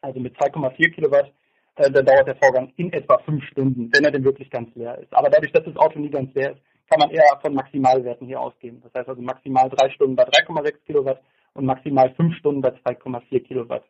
also 0.00 0.20
mit 0.20 0.36
2,4 0.36 0.90
Kilowatt, 0.90 1.32
äh, 1.76 1.90
dann 1.90 2.06
dauert 2.06 2.28
der 2.28 2.36
Vorgang 2.36 2.72
in 2.76 2.92
etwa 2.92 3.18
fünf 3.18 3.44
Stunden, 3.44 3.90
wenn 3.92 4.04
er 4.04 4.10
denn 4.10 4.24
wirklich 4.24 4.50
ganz 4.50 4.74
leer 4.74 4.98
ist. 4.98 5.12
Aber 5.12 5.28
dadurch, 5.28 5.52
dass 5.52 5.64
das 5.64 5.76
Auto 5.76 5.98
nie 5.98 6.10
ganz 6.10 6.32
leer 6.34 6.52
ist, 6.52 6.62
kann 6.94 7.08
man 7.08 7.16
eher 7.16 7.38
von 7.42 7.54
Maximalwerten 7.54 8.26
hier 8.26 8.40
ausgehen. 8.40 8.80
Das 8.82 8.94
heißt 8.94 9.08
also 9.08 9.20
maximal 9.20 9.68
drei 9.68 9.90
Stunden 9.90 10.14
bei 10.14 10.24
3,6 10.24 10.74
Kilowatt 10.86 11.20
und 11.54 11.64
maximal 11.64 12.14
fünf 12.14 12.36
Stunden 12.36 12.60
bei 12.60 12.70
2,4 12.70 13.40
Kilowatt. 13.40 13.84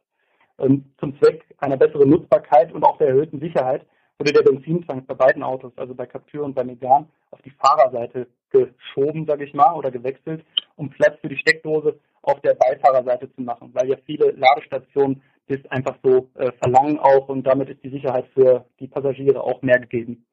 Und 0.56 0.86
zum 0.98 1.18
Zweck 1.20 1.44
einer 1.58 1.76
besseren 1.76 2.08
Nutzbarkeit 2.08 2.72
und 2.72 2.82
auch 2.82 2.96
der 2.98 3.08
erhöhten 3.08 3.40
Sicherheit 3.40 3.84
wurde 4.18 4.32
der 4.32 4.42
Benzintank 4.42 5.06
bei 5.06 5.14
beiden 5.14 5.42
Autos, 5.42 5.72
also 5.76 5.94
bei 5.94 6.06
Captur 6.06 6.44
und 6.44 6.54
bei 6.54 6.64
Megan, 6.64 7.08
auf 7.30 7.42
die 7.42 7.50
Fahrerseite 7.50 8.28
geschoben, 8.50 9.26
sage 9.26 9.44
ich 9.44 9.52
mal, 9.52 9.74
oder 9.74 9.90
gewechselt, 9.90 10.44
um 10.76 10.88
Platz 10.88 11.18
für 11.20 11.28
die 11.28 11.36
Steckdose 11.36 11.98
auf 12.22 12.40
der 12.40 12.54
Beifahrerseite 12.54 13.30
zu 13.34 13.42
machen, 13.42 13.70
weil 13.74 13.88
ja 13.88 13.96
viele 14.06 14.30
Ladestationen 14.30 15.22
das 15.48 15.58
einfach 15.66 15.96
so 16.02 16.30
äh, 16.36 16.52
verlangen 16.52 16.98
auch 16.98 17.28
und 17.28 17.42
damit 17.42 17.68
ist 17.68 17.82
die 17.84 17.90
Sicherheit 17.90 18.26
für 18.32 18.64
die 18.80 18.86
Passagiere 18.86 19.42
auch 19.42 19.60
mehr 19.60 19.78
gegeben. 19.78 20.24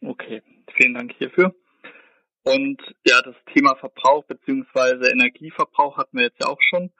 Okay, 0.00 0.42
vielen 0.76 0.94
Dank 0.94 1.12
hierfür. 1.18 1.54
Und 2.44 2.80
ja, 3.06 3.22
das 3.22 3.34
Thema 3.54 3.74
Verbrauch 3.76 4.24
beziehungsweise 4.24 5.10
Energieverbrauch 5.10 5.96
hatten 5.96 6.18
wir 6.18 6.24
jetzt 6.24 6.40
ja 6.40 6.48
auch 6.48 6.60
schon. 6.60 6.90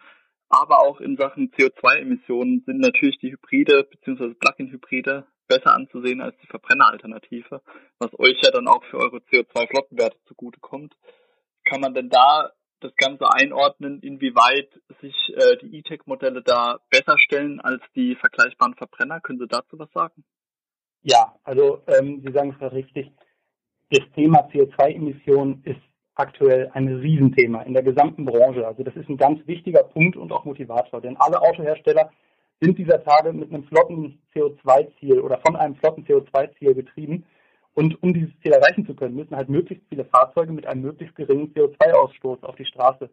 Aber 0.48 0.80
auch 0.80 1.00
in 1.00 1.16
Sachen 1.16 1.50
CO2-Emissionen 1.52 2.62
sind 2.64 2.78
natürlich 2.78 3.18
die 3.18 3.33
Hybride 3.33 3.85
beziehungsweise 3.85 4.35
Plug-in-Hybride 4.35 5.26
besser 5.46 5.74
anzusehen 5.74 6.22
als 6.22 6.37
die 6.42 6.46
Verbrenneralternative, 6.46 7.61
was 7.98 8.18
euch 8.18 8.40
ja 8.42 8.50
dann 8.50 8.68
auch 8.68 8.83
für 8.85 8.98
eure 8.98 9.18
CO2-Flottenwerte 9.18 10.16
zugutekommt. 10.26 10.94
Kann 11.64 11.80
man 11.80 11.94
denn 11.94 12.09
da 12.09 12.52
das 12.80 12.94
Ganze 12.96 13.30
einordnen, 13.30 14.00
inwieweit 14.00 14.68
sich 15.00 15.14
äh, 15.35 15.57
die 15.62 15.78
E-Tech-Modelle 15.78 16.42
da 16.42 16.78
besser 16.90 17.18
stellen 17.18 17.61
als 17.61 17.83
die 17.94 18.14
vergleichbaren 18.16 18.74
Verbrenner? 18.74 19.20
Können 19.20 19.38
Sie 19.38 19.48
dazu 19.48 19.78
was 19.78 19.90
sagen? 19.92 20.24
Ja, 21.02 21.35
also 21.44 21.83
ähm, 21.87 22.22
Sie 22.24 22.33
sagen 22.33 22.57
es 22.59 22.72
richtig 22.72 23.11
das 23.94 24.11
Thema 24.14 24.48
CO2-Emissionen 24.52 25.62
ist 25.64 25.80
aktuell 26.16 26.70
ein 26.74 26.88
Riesenthema 26.88 27.62
in 27.62 27.74
der 27.74 27.83
gesamten 27.83 28.24
Branche. 28.24 28.66
Also 28.66 28.83
das 28.83 28.94
ist 28.96 29.09
ein 29.09 29.16
ganz 29.16 29.46
wichtiger 29.46 29.85
Punkt 29.85 30.16
und 30.16 30.33
auch 30.33 30.44
Motivator, 30.44 31.00
denn 31.00 31.16
alle 31.16 31.40
Autohersteller 31.40 32.11
sind 32.61 32.78
dieser 32.78 33.02
Tage 33.02 33.33
mit 33.33 33.52
einem 33.52 33.64
flotten 33.64 34.18
CO2-Ziel 34.35 35.20
oder 35.20 35.38
von 35.44 35.57
einem 35.57 35.76
flotten 35.76 36.04
CO2-Ziel 36.07 36.74
getrieben. 36.74 37.24
Und 37.74 38.00
um 38.02 38.14
dieses 38.14 38.30
Ziel 38.40 38.52
erreichen 38.52 38.87
zu 38.87 38.94
können, 38.94 39.16
müssen 39.16 39.37
halt 39.37 39.48
möglichst 39.48 39.85
viele 39.88 40.04
Fahrzeuge 40.04 40.52
mit 40.52 40.66
einem 40.66 40.83
möglichst 40.83 41.16
geringen 41.16 41.52
CO2-Ausstoß 41.54 42.44
auf 42.44 42.54
die 42.54 42.64
Straße. 42.64 43.11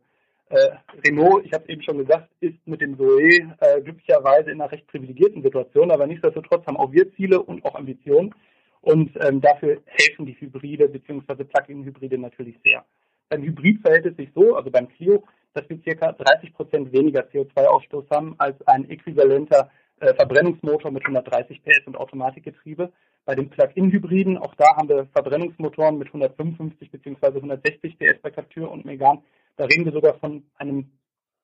Äh, 0.49 0.69
Renault, 1.05 1.45
ich 1.45 1.53
habe 1.53 1.63
es 1.63 1.69
eben 1.69 1.81
schon 1.81 1.97
gesagt, 1.97 2.29
ist 2.41 2.55
mit 2.65 2.81
dem 2.81 2.97
Zoe 2.97 3.55
äh, 3.59 3.81
glücklicherweise 3.81 4.51
in 4.51 4.61
einer 4.61 4.71
recht 4.71 4.85
privilegierten 4.87 5.41
Situation, 5.41 5.91
aber 5.91 6.05
nichtsdestotrotz 6.05 6.67
haben 6.67 6.77
auch 6.77 6.91
wir 6.91 7.11
Ziele 7.15 7.41
und 7.41 7.65
auch 7.65 7.75
Ambitionen. 7.75 8.35
Und 8.81 9.11
ähm, 9.23 9.41
dafür 9.41 9.81
helfen 9.85 10.25
die 10.25 10.39
Hybride 10.39 10.89
bzw. 10.89 11.43
Plug-in-Hybride 11.43 12.17
natürlich 12.17 12.57
sehr. 12.63 12.83
Beim 13.29 13.43
Hybrid 13.43 13.81
verhält 13.81 14.05
es 14.07 14.17
sich 14.17 14.29
so, 14.35 14.55
also 14.55 14.71
beim 14.71 14.89
Clio, 14.89 15.23
dass 15.53 15.69
wir 15.69 15.79
ca. 15.95 16.11
30 16.11 16.53
Prozent 16.53 16.91
weniger 16.91 17.21
CO2-Ausstoß 17.21 18.09
haben 18.09 18.35
als 18.39 18.55
ein 18.67 18.89
äquivalenter 18.89 19.69
äh, 19.99 20.13
Verbrennungsmotor 20.15 20.91
mit 20.91 21.03
130 21.03 21.63
PS 21.63 21.85
und 21.85 21.95
Automatikgetriebe. 21.95 22.91
Bei 23.23 23.35
den 23.35 23.49
Plug-in-Hybriden, 23.49 24.37
auch 24.37 24.55
da 24.55 24.75
haben 24.75 24.89
wir 24.89 25.05
Verbrennungsmotoren 25.13 25.97
mit 25.97 26.07
155 26.07 26.89
bzw. 26.89 27.27
160 27.27 27.99
PS 27.99 28.19
bei 28.21 28.31
Captur 28.31 28.71
und 28.71 28.83
Megan. 28.83 29.19
Da 29.57 29.65
reden 29.65 29.85
wir 29.85 29.91
sogar 29.91 30.15
von 30.15 30.43
einem 30.55 30.91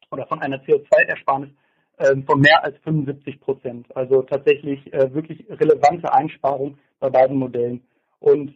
oder 0.09 0.25
von 0.25 0.41
einer 0.41 0.57
CO2-Ersparnis 0.63 1.49
ähm, 1.49 1.57
von 2.25 2.39
mehr 2.39 2.63
als 2.63 2.77
75 2.83 3.39
Prozent. 3.39 3.95
Also 3.95 4.21
tatsächlich 4.21 4.93
äh, 4.93 5.13
wirklich 5.13 5.45
relevante 5.49 6.13
Einsparung 6.13 6.77
bei 6.99 7.09
beiden 7.09 7.37
Modellen. 7.37 7.81
Und 8.19 8.55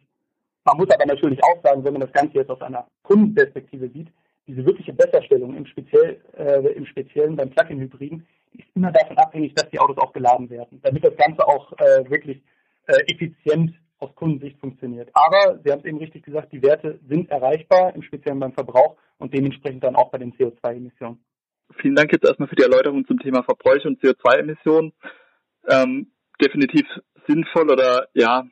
man 0.64 0.78
muss 0.78 0.90
aber 0.92 1.06
natürlich 1.06 1.44
auch 1.44 1.62
sagen, 1.64 1.84
wenn 1.84 1.94
man 1.94 2.02
das 2.02 2.14
Ganze 2.14 2.38
jetzt 2.38 2.50
aus 2.50 2.62
einer 2.62 2.88
Kundenperspektive 3.04 3.90
sieht, 3.90 4.10
diese 4.48 4.66
wirkliche 4.66 4.94
Besserstellung 4.94 5.56
im, 5.56 5.66
Speziell, 5.66 6.22
äh, 6.38 6.74
im 6.74 6.86
Speziellen 6.86 7.36
beim 7.36 7.50
Plug-in-Hybriden, 7.50 8.28
ist 8.54 8.68
immer 8.76 8.92
davon 8.92 9.18
abhängig, 9.18 9.56
dass 9.56 9.70
die 9.70 9.80
Autos 9.80 9.98
auch 9.98 10.14
geladen 10.14 10.50
werden, 10.50 10.80
damit 10.84 11.04
das 11.04 11.16
Ganze 11.16 11.48
auch 11.48 11.72
äh, 11.74 12.10
wirklich 12.10 12.44
äh, 12.88 12.98
effizient 13.12 13.74
aus 14.00 14.14
Kundensicht 14.16 14.60
funktioniert. 14.60 15.10
Aber 15.14 15.60
Sie 15.64 15.72
haben 15.72 15.80
es 15.80 15.86
eben 15.86 16.00
richtig 16.00 16.24
gesagt, 16.24 16.52
die 16.52 16.62
Werte 16.62 17.00
sind 17.08 17.30
erreichbar, 17.30 17.96
im 17.96 18.02
Speziellen 18.02 18.40
beim 18.40 18.54
Verbrauch 18.54 18.98
und 19.20 19.34
dementsprechend 19.34 19.84
dann 19.84 19.96
auch 19.96 20.10
bei 20.10 20.18
den 20.18 20.34
CO2-Emissionen. 20.34 21.20
Vielen 21.80 21.96
Dank 21.96 22.12
jetzt 22.12 22.26
erstmal 22.26 22.50
für 22.50 22.56
die 22.56 22.64
Erläuterung 22.64 23.06
zum 23.06 23.20
Thema 23.20 23.44
Verbräuche 23.44 23.88
und 23.88 24.02
CO2-Emissionen. 24.02 24.94
Ähm, 25.68 26.12
definitiv 26.42 26.86
sinnvoll 27.28 27.70
oder 27.72 28.08
ja 28.14 28.46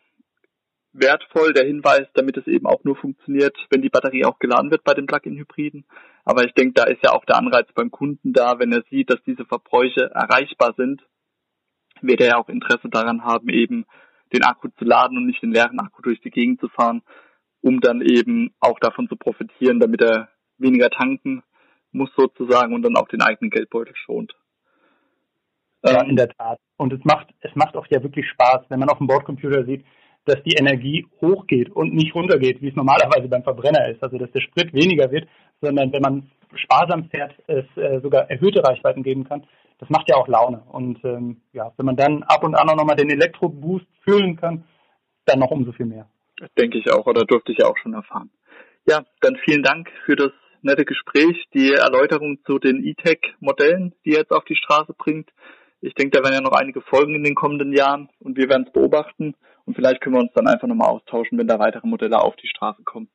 wertvoll 0.91 1.53
der 1.53 1.65
Hinweis, 1.65 2.07
damit 2.13 2.37
es 2.37 2.47
eben 2.47 2.65
auch 2.65 2.83
nur 2.83 2.95
funktioniert, 2.95 3.55
wenn 3.69 3.81
die 3.81 3.89
Batterie 3.89 4.25
auch 4.25 4.39
geladen 4.39 4.71
wird 4.71 4.83
bei 4.83 4.93
den 4.93 5.05
Plug-in-Hybriden. 5.05 5.85
Aber 6.25 6.45
ich 6.45 6.53
denke, 6.53 6.73
da 6.73 6.83
ist 6.85 7.03
ja 7.03 7.11
auch 7.11 7.25
der 7.25 7.37
Anreiz 7.37 7.67
beim 7.73 7.91
Kunden 7.91 8.33
da, 8.33 8.59
wenn 8.59 8.71
er 8.71 8.83
sieht, 8.89 9.09
dass 9.09 9.21
diese 9.25 9.45
Verbräuche 9.45 10.11
erreichbar 10.13 10.73
sind, 10.77 11.01
wird 12.01 12.21
er 12.21 12.27
ja 12.27 12.37
auch 12.37 12.49
Interesse 12.49 12.89
daran 12.89 13.23
haben, 13.23 13.49
eben 13.49 13.85
den 14.33 14.43
Akku 14.43 14.69
zu 14.77 14.85
laden 14.85 15.17
und 15.17 15.25
nicht 15.25 15.41
den 15.41 15.51
leeren 15.51 15.79
Akku 15.79 16.01
durch 16.01 16.21
die 16.21 16.31
Gegend 16.31 16.59
zu 16.59 16.69
fahren, 16.69 17.01
um 17.61 17.81
dann 17.81 18.01
eben 18.01 18.53
auch 18.59 18.79
davon 18.79 19.07
zu 19.09 19.15
profitieren, 19.15 19.79
damit 19.79 20.01
er 20.01 20.29
weniger 20.57 20.89
tanken 20.89 21.43
muss 21.91 22.09
sozusagen 22.15 22.73
und 22.73 22.83
dann 22.83 22.95
auch 22.95 23.07
den 23.07 23.21
eigenen 23.21 23.49
Geldbeutel 23.49 23.95
schont. 23.95 24.33
Ja, 25.83 26.01
ähm, 26.01 26.11
in 26.11 26.15
der 26.15 26.29
Tat. 26.29 26.59
Und 26.77 26.93
es 26.93 27.03
macht, 27.03 27.27
es 27.41 27.55
macht 27.55 27.75
auch 27.75 27.87
ja 27.89 28.01
wirklich 28.03 28.27
Spaß, 28.29 28.65
wenn 28.69 28.79
man 28.79 28.89
auf 28.89 28.97
dem 28.97 29.07
Bordcomputer 29.07 29.65
sieht, 29.65 29.85
dass 30.25 30.41
die 30.43 30.55
Energie 30.55 31.07
hochgeht 31.21 31.69
und 31.69 31.93
nicht 31.93 32.13
runtergeht, 32.13 32.61
wie 32.61 32.69
es 32.69 32.75
normalerweise 32.75 33.27
beim 33.27 33.43
Verbrenner 33.43 33.87
ist. 33.89 34.03
Also 34.03 34.17
dass 34.17 34.31
der 34.31 34.41
Sprit 34.41 34.73
weniger 34.73 35.11
wird, 35.11 35.27
sondern 35.61 35.91
wenn 35.91 36.01
man 36.01 36.31
sparsam 36.55 37.09
fährt, 37.09 37.33
es 37.47 37.65
äh, 37.77 37.99
sogar 38.01 38.29
erhöhte 38.29 38.63
Reichweiten 38.63 39.03
geben 39.03 39.23
kann. 39.23 39.45
Das 39.79 39.89
macht 39.89 40.09
ja 40.09 40.15
auch 40.17 40.27
Laune. 40.27 40.61
Und 40.69 41.03
ähm, 41.05 41.41
ja, 41.53 41.71
wenn 41.77 41.85
man 41.85 41.95
dann 41.95 42.23
ab 42.23 42.43
und 42.43 42.55
an 42.55 42.69
auch 42.69 42.75
nochmal 42.75 42.97
den 42.97 43.09
Elektroboost 43.09 43.87
fühlen 44.03 44.35
kann, 44.35 44.65
dann 45.25 45.39
noch 45.39 45.51
umso 45.51 45.71
viel 45.71 45.85
mehr. 45.85 46.07
Das 46.37 46.49
denke 46.57 46.77
ich 46.77 46.91
auch, 46.91 47.05
oder 47.05 47.25
durfte 47.25 47.51
ich 47.51 47.59
ja 47.59 47.67
auch 47.67 47.77
schon 47.77 47.93
erfahren. 47.93 48.29
Ja, 48.87 49.03
dann 49.21 49.35
vielen 49.43 49.63
Dank 49.63 49.89
für 50.05 50.15
das 50.15 50.31
nette 50.61 50.85
Gespräch, 50.85 51.47
die 51.53 51.73
Erläuterung 51.73 52.39
zu 52.45 52.59
den 52.59 52.83
E-Tech-Modellen, 52.83 53.93
die 54.05 54.11
ihr 54.11 54.19
jetzt 54.19 54.31
auf 54.31 54.45
die 54.45 54.55
Straße 54.55 54.93
bringt. 54.93 55.29
Ich 55.81 55.93
denke, 55.93 56.17
da 56.17 56.23
werden 56.23 56.35
ja 56.35 56.41
noch 56.41 56.57
einige 56.57 56.81
Folgen 56.81 57.15
in 57.15 57.23
den 57.23 57.35
kommenden 57.35 57.73
Jahren 57.73 58.09
und 58.19 58.37
wir 58.37 58.49
werden 58.49 58.65
es 58.67 58.73
beobachten 58.73 59.35
und 59.65 59.75
vielleicht 59.75 60.01
können 60.01 60.15
wir 60.15 60.21
uns 60.21 60.33
dann 60.33 60.47
einfach 60.47 60.67
nochmal 60.67 60.89
austauschen, 60.89 61.37
wenn 61.37 61.47
da 61.47 61.59
weitere 61.59 61.87
Modelle 61.87 62.19
auf 62.19 62.35
die 62.35 62.47
Straße 62.47 62.83
kommen. 62.83 63.09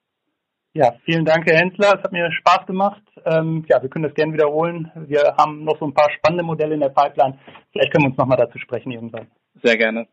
Ja, 0.73 0.95
vielen 1.05 1.25
Dank, 1.25 1.47
Herr 1.47 1.59
Hensler. 1.59 1.95
Es 1.97 2.03
hat 2.03 2.11
mir 2.11 2.33
Spaß 2.33 2.67
gemacht. 2.67 3.03
Ähm, 3.25 3.65
ja, 3.69 3.81
wir 3.81 3.89
können 3.89 4.03
das 4.03 4.15
gerne 4.15 4.33
wiederholen. 4.33 4.91
Wir 5.07 5.37
haben 5.39 5.63
noch 5.63 5.79
so 5.79 5.87
ein 5.87 5.95
paar 5.95 6.11
spannende 6.11 6.43
Modelle 6.43 6.75
in 6.75 6.81
der 6.81 6.89
Pipeline. 6.89 7.39
Vielleicht 7.71 7.93
können 7.93 8.05
wir 8.05 8.11
uns 8.11 8.19
nochmal 8.19 8.39
dazu 8.39 8.59
sprechen 8.59 8.91
irgendwann. 8.91 9.29
Sehr 9.63 9.77
gerne. 9.77 10.09